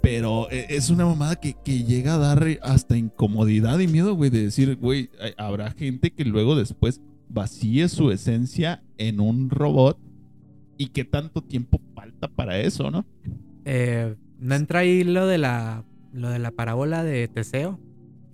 Pero 0.01 0.51
eh, 0.51 0.65
es 0.71 0.89
una 0.89 1.05
mamada 1.05 1.37
que, 1.37 1.53
que 1.63 1.85
llega 1.85 2.15
a 2.15 2.19
dar 2.19 2.43
hasta 2.63 2.97
incomodidad 2.97 3.79
y 3.79 3.87
miedo, 3.87 4.15
güey, 4.15 4.31
de 4.31 4.45
decir, 4.45 4.77
güey, 4.77 5.11
habrá 5.37 5.73
gente 5.73 6.11
que 6.11 6.25
luego 6.25 6.57
después 6.57 7.03
vacíe 7.29 7.87
su 7.91 8.11
esencia 8.11 8.83
en 8.97 9.21
un 9.21 9.51
robot 9.51 9.99
y 10.79 10.87
qué 10.87 11.05
tanto 11.05 11.43
tiempo 11.43 11.83
falta 11.95 12.29
para 12.29 12.59
eso, 12.61 12.91
¿no? 12.91 13.05
Eh, 13.67 14.17
¿No 14.39 14.55
entra 14.55 14.81
ahí 14.81 15.05
lo 15.05 15.27
de 15.27 15.39
la, 15.39 15.85
lo 16.13 16.31
de 16.31 16.39
la 16.39 16.51
parábola 16.51 17.03
de 17.03 17.29
Teseo? 17.29 17.81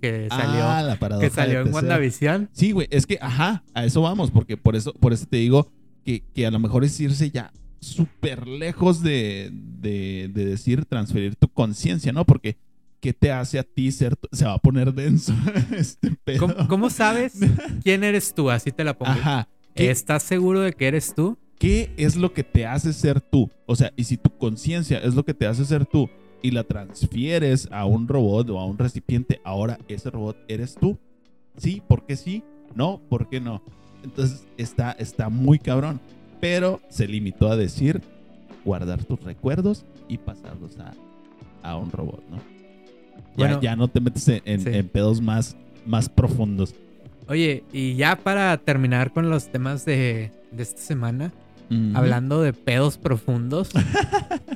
Que 0.00 0.26
salió, 0.30 0.64
ah, 0.64 0.82
la 0.82 1.18
que 1.20 1.30
salió 1.30 1.60
en. 1.60 1.72
WandaVision. 1.72 2.50
Sí, 2.52 2.72
güey, 2.72 2.88
es 2.90 3.06
que, 3.06 3.18
ajá, 3.20 3.62
a 3.72 3.84
eso 3.84 4.02
vamos, 4.02 4.32
porque 4.32 4.56
por 4.56 4.74
eso, 4.74 4.92
por 4.94 5.12
eso 5.12 5.26
te 5.26 5.36
digo 5.36 5.70
que, 6.04 6.24
que 6.34 6.44
a 6.44 6.50
lo 6.50 6.58
mejor 6.58 6.84
es 6.84 6.98
irse 6.98 7.30
ya 7.30 7.52
súper 7.82 8.46
lejos 8.46 9.02
de, 9.02 9.50
de, 9.52 10.30
de 10.32 10.44
decir 10.44 10.84
transferir 10.86 11.36
tu 11.36 11.48
conciencia, 11.48 12.12
¿no? 12.12 12.24
Porque, 12.24 12.56
¿qué 13.00 13.12
te 13.12 13.32
hace 13.32 13.58
a 13.58 13.64
ti 13.64 13.90
ser, 13.92 14.14
se 14.30 14.44
va 14.44 14.54
a 14.54 14.58
poner 14.58 14.94
denso 14.94 15.34
este 15.76 16.16
pedo? 16.24 16.40
¿Cómo, 16.40 16.68
cómo 16.68 16.90
sabes 16.90 17.34
quién 17.82 18.04
eres 18.04 18.34
tú? 18.34 18.50
Así 18.50 18.70
te 18.70 18.84
la 18.84 18.96
pongo. 18.96 19.12
Ajá. 19.12 19.48
¿Qué, 19.74 19.90
¿Estás 19.90 20.22
seguro 20.22 20.60
de 20.60 20.72
que 20.72 20.86
eres 20.86 21.14
tú? 21.14 21.38
¿Qué 21.62 21.92
es 21.96 22.16
lo 22.16 22.32
que 22.32 22.42
te 22.42 22.66
hace 22.66 22.92
ser 22.92 23.20
tú? 23.20 23.48
O 23.66 23.76
sea, 23.76 23.92
y 23.96 24.02
si 24.02 24.16
tu 24.16 24.30
conciencia 24.36 24.98
es 24.98 25.14
lo 25.14 25.24
que 25.24 25.32
te 25.32 25.46
hace 25.46 25.64
ser 25.64 25.86
tú 25.86 26.10
y 26.42 26.50
la 26.50 26.64
transfieres 26.64 27.68
a 27.70 27.84
un 27.86 28.08
robot 28.08 28.50
o 28.50 28.58
a 28.58 28.66
un 28.66 28.76
recipiente, 28.78 29.40
ahora 29.44 29.78
ese 29.86 30.10
robot 30.10 30.36
eres 30.48 30.74
tú. 30.74 30.98
Sí, 31.56 31.80
¿por 31.86 32.04
qué 32.04 32.16
sí? 32.16 32.42
No, 32.74 33.00
¿por 33.08 33.28
qué 33.28 33.40
no? 33.40 33.62
Entonces 34.02 34.44
está, 34.56 34.90
está 34.92 35.28
muy 35.28 35.60
cabrón. 35.60 36.00
Pero 36.40 36.80
se 36.88 37.06
limitó 37.06 37.48
a 37.48 37.56
decir 37.56 38.02
guardar 38.64 39.04
tus 39.04 39.22
recuerdos 39.22 39.84
y 40.08 40.18
pasarlos 40.18 40.76
a, 40.80 40.92
a 41.62 41.76
un 41.76 41.92
robot, 41.92 42.24
¿no? 42.28 42.38
Ya, 42.38 42.42
Bueno, 43.36 43.60
ya 43.62 43.76
no 43.76 43.86
te 43.86 44.00
metes 44.00 44.26
en, 44.26 44.42
en- 44.46 44.60
sí. 44.62 44.68
en 44.72 44.88
pedos 44.88 45.20
más, 45.20 45.56
más 45.86 46.08
profundos. 46.08 46.74
Oye, 47.28 47.62
y 47.72 47.94
ya 47.94 48.16
para 48.16 48.56
terminar 48.58 49.12
con 49.12 49.30
los 49.30 49.46
temas 49.52 49.84
de, 49.84 50.32
de 50.50 50.62
esta 50.64 50.80
semana, 50.82 51.32
Hablando 51.94 52.42
de 52.42 52.52
pedos 52.52 52.98
profundos. 52.98 53.70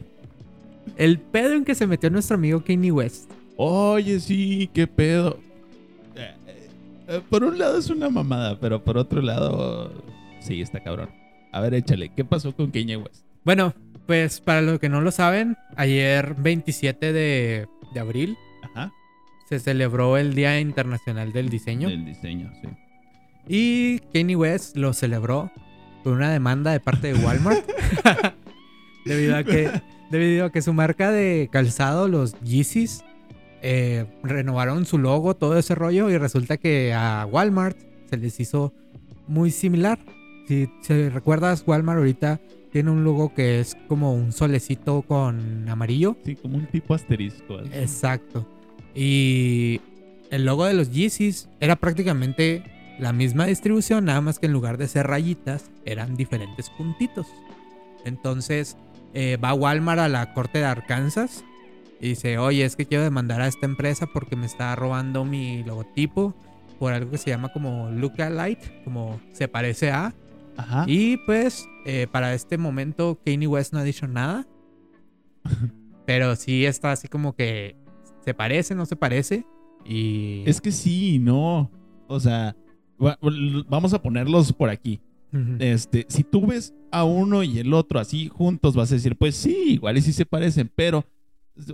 el 0.96 1.18
pedo 1.18 1.52
en 1.54 1.64
que 1.64 1.74
se 1.74 1.86
metió 1.86 2.10
nuestro 2.10 2.36
amigo 2.36 2.62
Kanye 2.64 2.92
West. 2.92 3.30
Oye, 3.56 4.20
sí, 4.20 4.70
qué 4.72 4.86
pedo. 4.86 5.38
Eh, 6.14 6.34
eh, 6.46 6.68
eh, 7.08 7.20
por 7.28 7.44
un 7.44 7.58
lado 7.58 7.78
es 7.78 7.88
una 7.90 8.10
mamada, 8.10 8.58
pero 8.60 8.82
por 8.82 8.98
otro 8.98 9.22
lado, 9.22 9.92
sí, 10.40 10.60
está 10.60 10.80
cabrón. 10.80 11.10
A 11.52 11.60
ver, 11.60 11.74
échale, 11.74 12.10
¿qué 12.10 12.24
pasó 12.24 12.54
con 12.54 12.70
Kanye 12.70 12.96
West? 12.96 13.24
Bueno, 13.44 13.74
pues 14.06 14.40
para 14.40 14.60
los 14.60 14.78
que 14.78 14.88
no 14.88 15.00
lo 15.00 15.10
saben, 15.10 15.56
ayer 15.76 16.34
27 16.38 17.12
de, 17.12 17.66
de 17.94 18.00
abril 18.00 18.36
Ajá. 18.62 18.92
se 19.48 19.58
celebró 19.58 20.16
el 20.16 20.34
Día 20.34 20.60
Internacional 20.60 21.32
del 21.32 21.48
Diseño. 21.48 21.88
Del 21.88 22.04
diseño, 22.04 22.52
sí. 22.60 22.68
Y 23.48 24.00
Kanye 24.12 24.36
West 24.36 24.76
lo 24.76 24.92
celebró 24.92 25.50
con 26.06 26.14
una 26.14 26.30
demanda 26.30 26.70
de 26.70 26.78
parte 26.78 27.12
de 27.12 27.14
Walmart. 27.14 27.68
debido, 29.04 29.36
a 29.36 29.42
que, 29.42 29.68
debido 30.08 30.44
a 30.44 30.52
que 30.52 30.62
su 30.62 30.72
marca 30.72 31.10
de 31.10 31.48
calzado, 31.50 32.06
los 32.06 32.38
Yeezys, 32.42 33.02
eh, 33.60 34.06
renovaron 34.22 34.86
su 34.86 34.98
logo, 34.98 35.34
todo 35.34 35.58
ese 35.58 35.74
rollo. 35.74 36.08
Y 36.08 36.16
resulta 36.16 36.58
que 36.58 36.94
a 36.94 37.26
Walmart 37.28 37.76
se 38.08 38.18
les 38.18 38.38
hizo 38.38 38.72
muy 39.26 39.50
similar. 39.50 39.98
Si, 40.46 40.68
si 40.80 41.08
recuerdas, 41.08 41.64
Walmart 41.66 41.98
ahorita 41.98 42.40
tiene 42.70 42.92
un 42.92 43.02
logo 43.02 43.34
que 43.34 43.58
es 43.58 43.76
como 43.88 44.14
un 44.14 44.30
solecito 44.30 45.02
con 45.02 45.68
amarillo. 45.68 46.16
Sí, 46.24 46.36
como 46.36 46.56
un 46.56 46.66
tipo 46.66 46.94
asterisco. 46.94 47.58
así. 47.58 47.70
Exacto. 47.72 48.48
Y 48.94 49.80
el 50.30 50.44
logo 50.44 50.66
de 50.66 50.74
los 50.74 50.88
Yeezys 50.92 51.48
era 51.58 51.74
prácticamente 51.74 52.62
la 52.98 53.12
misma 53.12 53.46
distribución, 53.46 54.06
nada 54.06 54.20
más 54.20 54.38
que 54.38 54.46
en 54.46 54.52
lugar 54.52 54.78
de 54.78 54.88
ser 54.88 55.06
rayitas, 55.06 55.70
eran 55.84 56.16
diferentes 56.16 56.70
puntitos. 56.70 57.26
Entonces 58.04 58.76
eh, 59.12 59.36
va 59.36 59.54
Walmart 59.54 60.00
a 60.00 60.08
la 60.08 60.32
corte 60.32 60.58
de 60.58 60.64
Arkansas 60.64 61.44
y 62.00 62.10
dice, 62.10 62.38
oye, 62.38 62.64
es 62.64 62.76
que 62.76 62.86
quiero 62.86 63.04
demandar 63.04 63.40
a 63.40 63.46
esta 63.46 63.66
empresa 63.66 64.06
porque 64.06 64.36
me 64.36 64.46
está 64.46 64.74
robando 64.76 65.24
mi 65.24 65.62
logotipo 65.64 66.34
por 66.78 66.92
algo 66.92 67.10
que 67.10 67.18
se 67.18 67.30
llama 67.30 67.52
como 67.52 67.90
Lookalike, 67.90 68.84
como 68.84 69.20
se 69.32 69.48
parece 69.48 69.90
a. 69.90 70.14
Ajá. 70.56 70.84
Y 70.86 71.18
pues 71.18 71.66
eh, 71.84 72.06
para 72.10 72.34
este 72.34 72.58
momento 72.58 73.18
Kanye 73.24 73.46
West 73.46 73.72
no 73.72 73.78
ha 73.78 73.84
dicho 73.84 74.06
nada. 74.06 74.46
pero 76.06 76.36
sí 76.36 76.64
está 76.64 76.92
así 76.92 77.08
como 77.08 77.34
que 77.34 77.76
se 78.24 78.32
parece, 78.34 78.74
no 78.74 78.86
se 78.86 78.96
parece. 78.96 79.44
Y... 79.84 80.42
Es 80.46 80.60
que 80.60 80.72
sí, 80.72 81.18
no. 81.18 81.70
O 82.08 82.20
sea, 82.20 82.56
va- 83.04 83.18
vamos 83.68 83.92
a 83.94 84.02
ponerlos 84.02 84.52
por 84.52 84.68
aquí. 84.70 85.00
Este, 85.58 86.06
si 86.08 86.24
tú 86.24 86.46
ves 86.46 86.72
a 86.90 87.04
uno 87.04 87.42
y 87.42 87.58
el 87.58 87.74
otro 87.74 88.00
así 88.00 88.28
juntos, 88.28 88.74
vas 88.74 88.90
a 88.90 88.94
decir, 88.94 89.16
pues 89.16 89.34
sí, 89.34 89.54
igual 89.74 89.98
y 89.98 90.00
sí 90.02 90.12
se 90.14 90.24
parecen, 90.24 90.70
pero, 90.74 91.04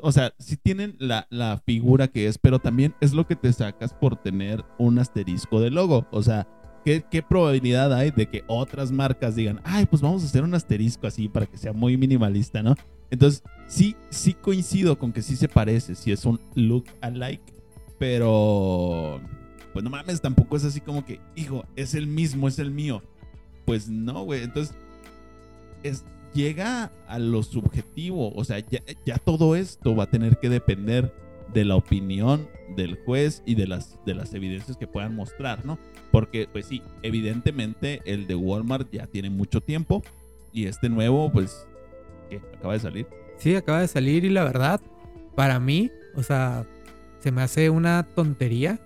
o 0.02 0.11
sea, 0.11 0.32
sí 0.38 0.56
tienen 0.56 0.96
la, 0.98 1.28
la 1.30 1.62
figura 1.64 2.08
que 2.08 2.26
es, 2.26 2.38
pero 2.38 2.58
también 2.58 2.94
es 3.00 3.12
lo 3.12 3.24
que 3.26 3.37
te 3.37 3.52
sacas 3.52 3.94
por 3.94 4.16
tener 4.16 4.64
un 4.78 4.98
asterisco 4.98 5.61
de 5.61 5.70
logo. 5.70 6.08
O 6.11 6.22
sea, 6.24 6.48
¿qué, 6.85 7.04
¿qué 7.08 7.22
probabilidad 7.22 7.92
hay 7.92 8.11
de 8.11 8.26
que 8.26 8.42
otras 8.48 8.90
marcas 8.90 9.37
digan, 9.37 9.61
ay, 9.62 9.87
pues 9.87 10.02
vamos 10.02 10.22
a 10.22 10.26
hacer 10.26 10.42
un 10.42 10.54
asterisco 10.54 11.06
así 11.06 11.28
para 11.28 11.46
que 11.46 11.56
sea 11.56 11.72
muy 11.72 11.96
minimalista, 11.96 12.62
¿no? 12.64 12.74
Entonces, 13.11 13.44
sí, 13.68 13.94
sí 14.11 14.32
coincido 14.35 14.98
con 14.98 15.12
que 15.12 15.22
sí 15.22 15.37
se 15.37 15.46
parece, 15.48 15.94
sí 15.94 16.11
es 16.11 16.24
un 16.24 16.40
look 16.56 16.87
alike, 17.00 17.52
pero 17.98 19.20
pues 19.72 19.82
no 19.82 19.90
mames, 19.90 20.20
tampoco 20.20 20.56
es 20.56 20.64
así 20.64 20.80
como 20.80 21.04
que, 21.04 21.20
hijo, 21.35 21.64
es 21.76 21.94
el 21.94 22.06
mismo, 22.06 22.48
es 22.48 22.58
el 22.58 22.70
mío. 22.70 23.02
Pues 23.64 23.88
no, 23.88 24.24
güey. 24.24 24.42
Entonces, 24.42 24.74
es, 25.82 26.04
llega 26.35 26.90
a 27.06 27.18
lo 27.18 27.42
subjetivo. 27.42 28.32
O 28.35 28.44
sea, 28.44 28.58
ya, 28.58 28.80
ya, 29.04 29.18
todo 29.18 29.56
esto 29.56 29.94
va 29.96 30.04
a 30.04 30.11
tener 30.11 30.38
que 30.38 30.48
depender 30.48 31.14
de 31.52 31.64
la 31.64 31.76
opinión 31.76 32.48
del 32.76 32.98
juez 33.04 33.42
y 33.44 33.54
de 33.54 33.66
las, 33.66 33.98
de 34.06 34.14
las 34.14 34.32
evidencias 34.35 34.76
que 34.76 34.87
puedan 34.87 35.14
mostrar, 35.14 35.64
¿no? 35.64 35.78
Porque, 36.11 36.48
pues 36.50 36.66
sí, 36.66 36.82
evidentemente 37.02 38.00
el 38.04 38.26
de 38.26 38.35
Walmart 38.35 38.90
ya 38.90 39.06
tiene 39.06 39.30
mucho 39.30 39.61
tiempo 39.61 40.02
y 40.52 40.66
este 40.66 40.88
nuevo, 40.88 41.30
pues, 41.30 41.66
¿qué? 42.30 42.40
Acaba 42.56 42.74
de 42.74 42.80
salir. 42.80 43.06
Sí, 43.38 43.54
acaba 43.54 43.80
de 43.80 43.88
salir 43.88 44.24
y 44.24 44.30
la 44.30 44.44
verdad, 44.44 44.80
para 45.35 45.58
mí, 45.61 45.90
o 46.14 46.22
sea, 46.22 46.66
se 47.20 47.32
me 47.32 47.42
hace 47.42 47.70
una 47.70 48.02
tontería 48.02 48.80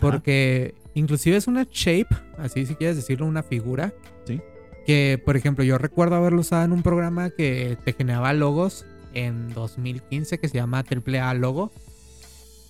porque 0.00 0.74
inclusive 0.94 1.36
es 1.36 1.46
una 1.46 1.66
shape, 1.70 2.14
así 2.38 2.66
si 2.66 2.74
quieres 2.74 2.96
decirlo, 2.96 3.26
una 3.26 3.42
figura. 3.42 3.92
Sí. 4.26 4.40
Que, 4.86 5.20
por 5.24 5.36
ejemplo, 5.36 5.64
yo 5.64 5.78
recuerdo 5.78 6.16
haberlo 6.16 6.40
usado 6.40 6.64
en 6.64 6.72
un 6.72 6.82
programa 6.82 7.30
que 7.30 7.76
te 7.84 7.92
generaba 7.92 8.32
logos 8.32 8.86
en 9.14 9.52
2015 9.52 10.38
que 10.38 10.48
se 10.48 10.56
llama 10.56 10.84
AAA 10.84 11.34
Logo. 11.34 11.70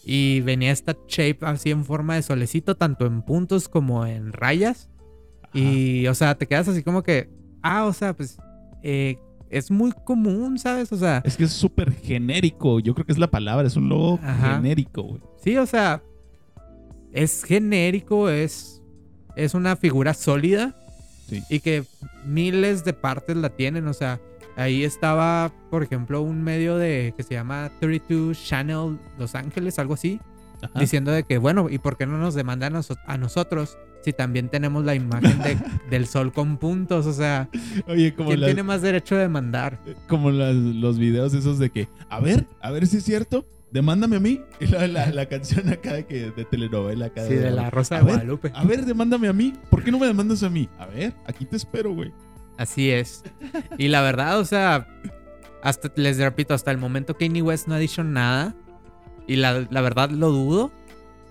Y 0.05 0.41
venía 0.41 0.73
esta 0.73 0.97
shape 1.07 1.39
así 1.43 1.71
en 1.71 1.85
forma 1.85 2.15
de 2.15 2.23
solecito, 2.23 2.77
tanto 2.77 3.07
en 3.07 3.23
puntos 3.23 3.69
como 3.69 4.07
en 4.07 4.33
rayas. 4.33 4.89
Y, 5.53 6.07
o 6.07 6.15
sea, 6.15 6.37
te 6.37 6.47
quedas 6.47 6.69
así 6.69 6.83
como 6.83 7.03
que, 7.03 7.31
ah, 7.63 7.85
o 7.85 7.93
sea, 7.93 8.15
pues 8.15 8.39
eh, 8.83 9.19
es 9.51 9.71
muy 9.71 9.93
común, 10.05 10.59
¿sabes? 10.59 10.93
O 10.93 10.97
sea. 10.97 11.23
Es 11.25 11.37
que 11.37 11.45
es 11.45 11.53
súper 11.53 11.93
genérico. 11.93 12.81
Yo 12.81 12.95
creo 12.95 13.07
que 13.07 13.13
es 13.13 13.19
la 13.19 13.31
palabra, 13.31 13.67
es 13.67 13.77
un 13.77 13.89
logo 13.89 14.19
genérico, 14.19 15.03
güey. 15.03 15.21
Sí, 15.43 15.57
o 15.57 15.67
sea, 15.67 16.03
es 17.13 17.45
genérico, 17.45 18.29
es, 18.29 18.83
es 19.37 19.55
una 19.55 19.77
figura 19.77 20.15
sólida. 20.15 20.75
Sí. 21.29 21.43
Y 21.51 21.61
que 21.61 21.85
miles 22.25 22.85
de 22.85 22.93
partes 22.95 23.37
la 23.37 23.51
tienen. 23.51 23.87
O 23.89 23.93
sea, 23.93 24.21
ahí 24.57 24.83
estaba, 24.85 25.53
por 25.71 25.83
ejemplo, 25.83 26.23
un 26.23 26.43
medio 26.43 26.77
de 26.79 27.13
que 27.17 27.23
se 27.23 27.35
llama 27.35 27.71
32 27.81 28.43
Channel 28.47 28.99
Los 29.19 29.35
Ángeles, 29.35 29.79
algo 29.79 29.95
así. 29.95 30.21
Ajá. 30.63 30.81
Diciendo 30.81 31.13
de 31.13 31.23
que, 31.25 31.39
bueno, 31.39 31.69
¿y 31.71 31.79
por 31.79 31.97
qué 31.97 32.07
no 32.07 32.19
nos 32.19 32.35
demandan 32.35 32.75
a, 32.75 32.81
noso- 32.81 32.99
a 33.07 33.17
nosotros 33.17 33.79
si 34.05 34.13
también 34.13 34.49
tenemos 34.49 34.85
la 34.85 34.95
imagen 34.97 35.39
de- 35.43 35.57
del 35.91 36.07
sol 36.09 36.33
con 36.33 36.57
puntos? 36.57 37.07
O 37.07 37.13
sea, 37.13 37.49
Oye, 37.87 38.13
como, 38.15 38.31
¿quién 38.31 38.41
las- 38.41 38.49
tiene 38.49 38.63
más 38.65 38.83
derecho 38.83 39.15
de 39.15 39.21
demandar? 39.23 39.79
como 40.09 40.31
las- 40.33 40.57
los 40.57 40.99
videos 40.99 41.33
esos 41.35 41.59
de 41.61 41.71
que, 41.71 41.89
a 42.09 42.19
ver, 42.21 42.47
a 42.61 42.71
ver 42.73 42.87
si 42.89 42.97
es 42.97 43.05
cierto, 43.05 43.47
demándame 43.71 44.17
a 44.17 44.21
mí. 44.21 44.41
Y 44.61 44.67
la, 44.69 44.87
la, 44.87 45.11
la 45.11 45.27
canción 45.27 45.69
acá 45.69 45.93
de, 45.95 46.07
que, 46.07 46.31
de 46.31 46.45
telenovela 46.45 47.07
acá. 47.07 47.27
Sí, 47.27 47.35
de 47.35 47.51
la 47.51 47.71
Rosa 47.71 47.97
a 47.97 47.99
de 47.99 48.05
ver, 48.05 48.15
Guadalupe. 48.15 48.51
A 48.55 48.65
ver, 48.65 48.85
demándame 48.85 49.29
a 49.29 49.33
mí. 49.33 49.53
¿Por 49.71 49.83
qué 49.85 49.91
no 49.91 49.99
me 49.99 50.07
demandas 50.07 50.43
a 50.43 50.51
mí? 50.51 50.69
A 50.79 50.87
ver, 50.87 51.13
aquí 51.27 51.45
te 51.45 51.57
espero, 51.57 51.95
güey. 51.95 52.13
Así 52.57 52.91
es. 52.91 53.23
Y 53.77 53.89
la 53.89 54.03
verdad, 54.03 54.39
o 54.41 54.45
sea, 54.45 54.89
hasta 55.63 55.93
les 55.97 56.19
repito, 56.19 56.55
hasta 56.55 56.71
el 56.71 56.79
momento 56.79 57.17
Kanye 57.17 57.43
West 57.43 57.69
no 57.69 57.75
ha 57.75 57.79
dicho 57.79 58.03
nada. 58.03 58.55
Y 59.27 59.37
la, 59.37 59.67
la 59.71 59.81
verdad 59.81 60.11
lo 60.11 60.31
dudo. 60.31 60.73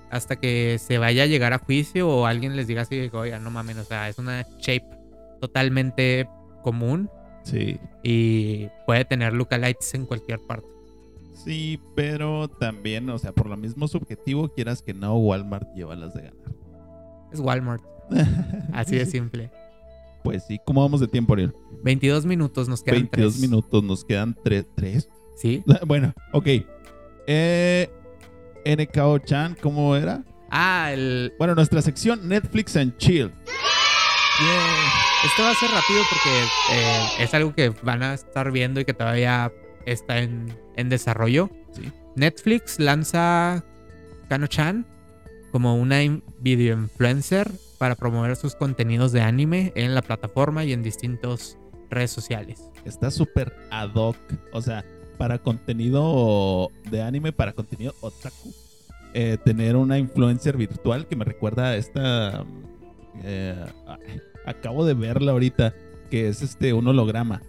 Hasta 0.09 0.37
que 0.37 0.77
se 0.79 0.97
vaya 0.99 1.23
a 1.23 1.25
llegar 1.25 1.51
a 1.51 1.57
juicio 1.57 2.07
o 2.07 2.25
alguien 2.27 2.55
les 2.55 2.65
diga 2.65 2.83
así, 2.83 3.09
oiga, 3.11 3.39
no 3.39 3.51
mames, 3.51 3.75
o 3.77 3.83
sea, 3.83 4.07
es 4.07 4.17
una 4.17 4.45
shape 4.57 4.85
totalmente 5.41 6.29
común 6.63 7.09
Sí. 7.43 7.77
y 8.03 8.67
puede 8.85 9.03
tener 9.03 9.33
lookalikes 9.33 9.93
en 9.95 10.05
cualquier 10.05 10.39
parte. 10.47 10.67
Sí, 11.47 11.79
pero 11.95 12.49
también, 12.49 13.09
o 13.09 13.17
sea, 13.17 13.31
por 13.31 13.47
lo 13.47 13.55
mismo 13.55 13.87
subjetivo, 13.87 14.49
quieras 14.49 14.81
que 14.81 14.93
no, 14.93 15.15
Walmart 15.17 15.73
lleva 15.73 15.95
las 15.95 16.13
de 16.13 16.23
ganar. 16.23 16.53
Es 17.31 17.39
Walmart, 17.39 17.81
así 18.73 18.97
de 18.97 19.05
simple. 19.05 19.49
Pues 20.25 20.43
sí, 20.45 20.59
¿cómo 20.65 20.81
vamos 20.81 20.99
de 20.99 21.07
tiempo, 21.07 21.31
Ariel? 21.31 21.55
22 21.85 22.25
minutos 22.25 22.67
nos 22.67 22.83
quedan 22.83 23.03
22 23.03 23.33
tres. 23.35 23.41
minutos, 23.41 23.81
nos 23.81 24.03
quedan 24.03 24.35
tres. 24.43 24.65
¿Tres? 24.75 25.09
Sí. 25.37 25.63
bueno, 25.87 26.13
ok. 26.33 26.47
Eh, 27.27 27.89
NKO-chan, 28.65 29.55
¿cómo 29.61 29.95
era? 29.95 30.25
Ah, 30.51 30.89
el, 30.91 31.31
Bueno, 31.39 31.55
nuestra 31.55 31.81
sección 31.81 32.27
Netflix 32.27 32.75
and 32.75 32.97
Chill. 32.97 33.31
Esto 35.25 35.43
va 35.43 35.51
a 35.51 35.55
ser 35.55 35.69
rápido 35.71 36.01
porque 36.09 36.43
eh, 36.73 37.23
es 37.23 37.33
algo 37.33 37.55
que 37.55 37.69
van 37.83 38.03
a 38.03 38.15
estar 38.15 38.51
viendo 38.51 38.81
y 38.81 38.85
que 38.85 38.93
todavía 38.93 39.49
está 39.91 40.19
en, 40.19 40.47
en 40.75 40.89
desarrollo. 40.89 41.49
Sí. 41.71 41.91
Netflix 42.15 42.79
lanza 42.79 43.63
Kano-chan 44.29 44.85
como 45.51 45.75
una 45.77 45.99
video 46.39 46.77
influencer 46.77 47.49
para 47.77 47.95
promover 47.95 48.35
sus 48.35 48.55
contenidos 48.55 49.11
de 49.11 49.21
anime 49.21 49.71
en 49.75 49.95
la 49.95 50.01
plataforma 50.01 50.65
y 50.65 50.73
en 50.73 50.83
distintas 50.83 51.57
redes 51.89 52.11
sociales. 52.11 52.69
Está 52.85 53.11
súper 53.11 53.53
ad 53.69 53.91
hoc. 53.95 54.17
O 54.51 54.61
sea, 54.61 54.83
para 55.17 55.37
contenido 55.39 56.69
de 56.89 57.01
anime, 57.01 57.31
para 57.31 57.53
contenido 57.53 57.93
otaku. 58.01 58.53
eh, 59.13 59.37
tener 59.43 59.75
una 59.75 59.97
influencer 59.97 60.57
virtual 60.57 61.07
que 61.07 61.15
me 61.15 61.25
recuerda 61.25 61.69
a 61.69 61.75
esta. 61.75 62.45
eh, 63.23 63.65
acabo 64.45 64.85
de 64.85 64.93
verla 64.93 65.31
ahorita. 65.31 65.73
Que 66.09 66.29
es 66.29 66.41
este 66.41 66.71
un 66.73 66.87
holograma. 66.87 67.41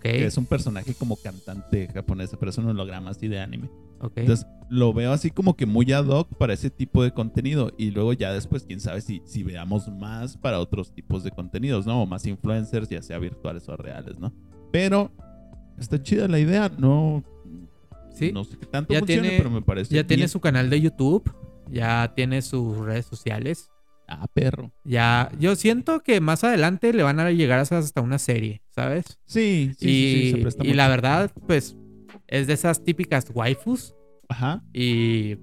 Que 0.00 0.26
es 0.26 0.36
un 0.36 0.46
personaje 0.46 0.94
como 0.94 1.16
cantante 1.16 1.88
japonesa, 1.92 2.38
pero 2.38 2.50
es 2.50 2.58
un 2.58 2.66
holograma 2.66 3.10
así 3.10 3.28
de 3.28 3.40
anime. 3.40 3.68
Entonces 4.16 4.46
lo 4.68 4.92
veo 4.92 5.12
así 5.12 5.30
como 5.30 5.54
que 5.56 5.64
muy 5.66 5.92
ad 5.92 6.06
hoc 6.06 6.28
para 6.36 6.54
ese 6.54 6.70
tipo 6.70 7.02
de 7.04 7.12
contenido. 7.12 7.72
Y 7.78 7.90
luego 7.92 8.12
ya 8.12 8.32
después, 8.32 8.64
quién 8.64 8.80
sabe 8.80 9.00
si, 9.00 9.22
si 9.24 9.42
veamos 9.44 9.88
más 9.88 10.36
para 10.36 10.58
otros 10.60 10.92
tipos 10.92 11.22
de 11.24 11.30
contenidos, 11.30 11.86
¿no? 11.86 12.02
O 12.02 12.06
más 12.06 12.26
influencers, 12.26 12.88
ya 12.88 13.00
sea 13.02 13.18
virtuales 13.18 13.68
o 13.68 13.76
reales, 13.76 14.18
¿no? 14.18 14.32
Pero 14.72 15.10
está 15.78 16.02
chida 16.02 16.26
la 16.28 16.38
idea, 16.40 16.70
no. 16.78 17.22
Sí. 18.14 18.30
No 18.32 18.44
sé 18.44 18.58
qué 18.58 18.66
tanto 18.66 18.92
Ya 18.92 19.00
funcione, 19.00 19.22
tiene- 19.22 19.38
pero 19.38 19.50
me 19.50 19.62
parece. 19.62 19.94
ya 19.94 20.04
tiene 20.06 20.22
bien. 20.22 20.28
su 20.28 20.40
canal 20.40 20.68
de 20.68 20.80
YouTube, 20.80 21.32
ya 21.70 22.12
tiene 22.14 22.42
sus 22.42 22.76
redes 22.78 23.06
sociales. 23.06 23.70
Ah, 24.20 24.26
perro. 24.32 24.70
Ya, 24.84 25.30
yo 25.38 25.56
siento 25.56 26.00
que 26.00 26.20
más 26.20 26.44
adelante 26.44 26.92
le 26.92 27.02
van 27.02 27.18
a 27.18 27.30
llegar 27.30 27.58
hasta 27.60 27.78
hasta 27.78 28.00
una 28.02 28.18
serie, 28.18 28.62
¿sabes? 28.68 29.18
Sí, 29.24 29.72
sí, 29.78 29.86
sí, 29.86 29.88
y 29.88 30.22
sí, 30.24 30.30
se 30.32 30.36
presta 30.38 30.64
y 30.64 30.66
mucho. 30.68 30.76
la 30.76 30.88
verdad, 30.88 31.30
pues, 31.46 31.76
es 32.26 32.46
de 32.46 32.52
esas 32.52 32.84
típicas 32.84 33.30
waifus. 33.34 33.94
Ajá. 34.28 34.62
Y 34.72 35.36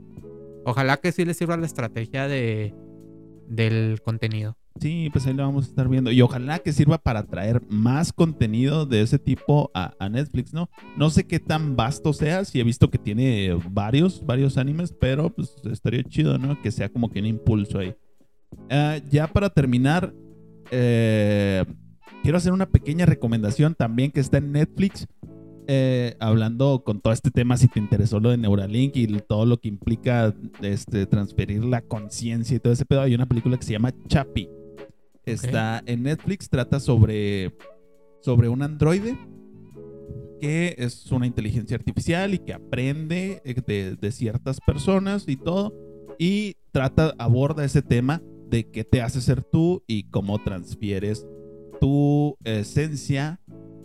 ojalá 0.66 0.98
que 0.98 1.12
sí 1.12 1.26
les 1.26 1.38
sirva 1.38 1.58
la 1.58 1.66
estrategia 1.66 2.28
de 2.28 2.76
del 3.48 4.00
contenido. 4.04 4.56
Sí, 4.80 5.10
pues 5.12 5.26
ahí 5.26 5.34
lo 5.34 5.44
vamos 5.44 5.66
a 5.66 5.70
estar 5.70 5.90
viendo. 5.90 6.12
Y 6.12 6.22
ojalá 6.22 6.60
que 6.60 6.72
sirva 6.72 7.00
para 7.00 7.24
traer 7.24 7.62
más 7.68 8.14
contenido 8.14 8.86
de 8.86 9.02
ese 9.02 9.20
tipo 9.20 9.72
a, 9.74 9.94
a 10.00 10.08
Netflix, 10.08 10.54
¿no? 10.54 10.70
No 10.96 11.10
sé 11.10 11.26
qué 11.26 11.40
tan 11.40 11.76
vasto 11.76 12.14
sea, 12.14 12.46
si 12.46 12.60
he 12.60 12.64
visto 12.64 12.90
que 12.90 12.98
tiene 12.98 13.58
varios, 13.72 14.26
varios 14.26 14.58
animes, 14.58 14.94
pero 14.98 15.32
pues 15.32 15.56
estaría 15.70 16.04
chido, 16.04 16.38
¿no? 16.38 16.62
Que 16.62 16.72
sea 16.72 16.88
como 16.90 17.10
que 17.10 17.20
un 17.20 17.26
impulso 17.26 17.80
ahí. 17.80 17.94
Ah, 18.70 18.98
ya 19.10 19.28
para 19.28 19.50
terminar, 19.50 20.14
eh, 20.72 21.66
quiero 22.24 22.38
hacer 22.38 22.54
una 22.54 22.70
pequeña 22.70 23.06
recomendación 23.06 23.76
también 23.76 24.12
que 24.12 24.20
está 24.20 24.38
en 24.38 24.52
Netflix. 24.52 25.08
eh, 25.72 26.16
hablando 26.20 26.84
con 26.84 27.00
todo 27.00 27.14
este 27.14 27.30
tema, 27.30 27.56
si 27.56 27.68
te 27.68 27.78
interesó 27.78 28.20
lo 28.20 28.32
de 28.32 28.38
Neuralink 28.38 28.96
y 28.96 29.06
todo 29.20 29.46
lo 29.46 29.60
que 29.60 29.68
implica 29.68 30.34
este, 30.64 31.06
transferir 31.06 31.64
la 31.64 31.82
conciencia 31.84 32.58
y 32.58 32.60
todo 32.60 32.74
ese 32.74 32.86
pedo, 32.86 33.02
hay 33.02 33.14
una 33.14 33.28
película 33.28 33.56
que 33.56 33.66
se 33.66 33.74
llama 33.74 33.94
Chappie. 34.08 34.50
Está 35.26 35.84
en 35.86 36.02
Netflix, 36.02 36.50
trata 36.50 36.80
sobre, 36.80 37.56
sobre 38.20 38.50
un 38.50 38.64
androide 38.64 39.16
que 40.42 40.74
es 40.80 41.12
una 41.12 41.28
inteligencia 41.28 41.78
artificial 41.78 42.34
y 42.34 42.40
que 42.40 42.54
aprende 42.54 43.40
eh, 43.46 43.54
de, 43.64 43.96
de 43.96 44.12
ciertas 44.12 44.60
personas 44.66 45.28
y 45.28 45.36
todo. 45.36 45.72
Y 46.18 46.56
trata, 46.72 47.14
aborda 47.20 47.64
ese 47.64 47.84
tema 47.84 48.24
de 48.50 48.70
qué 48.70 48.84
te 48.84 49.02
hace 49.02 49.22
ser 49.22 49.44
tú 49.44 49.84
y 49.88 50.04
cómo 50.10 50.40
transfieres 50.40 51.26
tu 51.80 52.38
esencia 52.44 53.40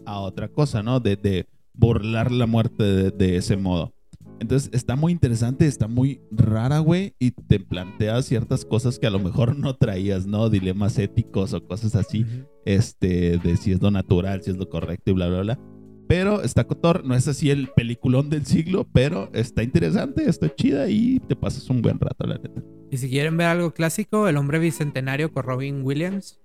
a 0.06 0.20
otra 0.20 0.48
cosa, 0.48 0.82
¿no? 0.82 1.00
De, 1.00 1.16
de 1.16 1.46
burlar 1.72 2.32
la 2.32 2.46
muerte 2.46 2.82
de, 2.82 3.10
de 3.10 3.36
ese 3.36 3.56
modo. 3.56 3.94
Entonces 4.40 4.68
está 4.72 4.96
muy 4.96 5.12
interesante, 5.12 5.66
está 5.66 5.86
muy 5.86 6.20
rara, 6.30 6.80
güey, 6.80 7.14
y 7.18 7.30
te 7.30 7.60
plantea 7.60 8.20
ciertas 8.22 8.64
cosas 8.64 8.98
que 8.98 9.06
a 9.06 9.10
lo 9.10 9.20
mejor 9.20 9.56
no 9.56 9.76
traías, 9.76 10.26
¿no? 10.26 10.50
Dilemas 10.50 10.98
éticos 10.98 11.54
o 11.54 11.64
cosas 11.64 11.94
así, 11.94 12.26
este, 12.64 13.38
de 13.38 13.56
si 13.56 13.72
es 13.72 13.80
lo 13.80 13.90
natural, 13.90 14.42
si 14.42 14.50
es 14.50 14.56
lo 14.56 14.68
correcto 14.68 15.12
y 15.12 15.14
bla, 15.14 15.28
bla, 15.28 15.40
bla. 15.40 15.60
Pero 16.06 16.42
está 16.42 16.64
cotor, 16.64 17.04
no 17.04 17.14
es 17.14 17.26
así 17.28 17.50
el 17.50 17.68
peliculón 17.68 18.28
del 18.30 18.44
siglo, 18.44 18.86
pero 18.92 19.30
está 19.32 19.62
interesante, 19.62 20.28
está 20.28 20.54
chida 20.54 20.88
y 20.88 21.18
te 21.20 21.34
pasas 21.34 21.68
un 21.70 21.80
buen 21.80 21.98
rato, 21.98 22.26
la 22.26 22.36
neta. 22.36 22.62
Y 22.90 22.98
si 22.98 23.08
quieren 23.08 23.36
ver 23.36 23.46
algo 23.48 23.72
clásico, 23.72 24.28
El 24.28 24.36
hombre 24.36 24.58
bicentenario 24.58 25.32
con 25.32 25.42
Robin 25.44 25.80
Williams, 25.82 26.40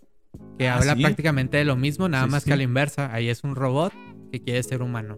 que 0.58 0.68
Ah, 0.70 0.78
habla 0.78 0.96
¿sí? 0.96 1.02
prácticamente 1.02 1.58
de 1.58 1.66
lo 1.66 1.76
mismo, 1.76 2.08
nada 2.08 2.26
Sí, 2.26 2.32
más 2.32 2.44
sí. 2.44 2.48
que 2.50 2.54
a 2.54 2.58
la 2.58 2.64
inversa. 2.64 3.14
Ahí 3.14 3.28
es 3.30 3.44
un 3.44 3.56
robot 3.56 3.92
que 4.32 4.40
quiere 4.42 4.64
ser 4.64 4.82
humano. 4.82 5.18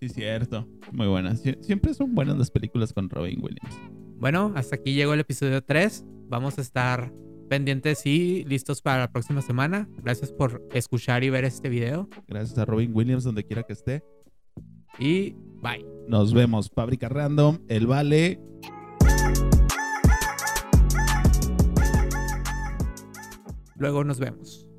Sí, 0.00 0.08
cierto. 0.08 0.66
Muy 0.92 1.06
buenas. 1.06 1.44
Sie- 1.44 1.62
Siempre 1.62 1.94
son 1.94 2.14
buenas 2.14 2.36
las 2.38 2.50
películas 2.50 2.92
con 2.92 3.08
Robin 3.10 3.38
Williams. 3.42 3.74
Bueno, 4.18 4.52
hasta 4.56 4.76
aquí 4.76 4.94
llegó 4.94 5.14
el 5.14 5.20
episodio 5.20 5.62
3. 5.62 6.04
Vamos 6.28 6.58
a 6.58 6.62
estar 6.62 7.12
pendientes 7.50 8.06
y 8.06 8.44
listos 8.44 8.80
para 8.80 9.00
la 9.00 9.10
próxima 9.10 9.42
semana. 9.42 9.88
Gracias 10.04 10.32
por 10.32 10.62
escuchar 10.72 11.24
y 11.24 11.30
ver 11.30 11.44
este 11.44 11.68
video. 11.68 12.08
Gracias 12.28 12.56
a 12.58 12.64
Robin 12.64 12.92
Williams, 12.94 13.24
donde 13.24 13.44
quiera 13.44 13.64
que 13.64 13.72
esté. 13.72 14.04
Y 15.00 15.32
bye. 15.60 15.84
Nos 16.06 16.32
vemos. 16.32 16.70
Fábrica 16.70 17.08
Random, 17.08 17.58
El 17.68 17.88
Vale. 17.88 18.40
Luego 23.74 24.04
nos 24.04 24.20
vemos. 24.20 24.69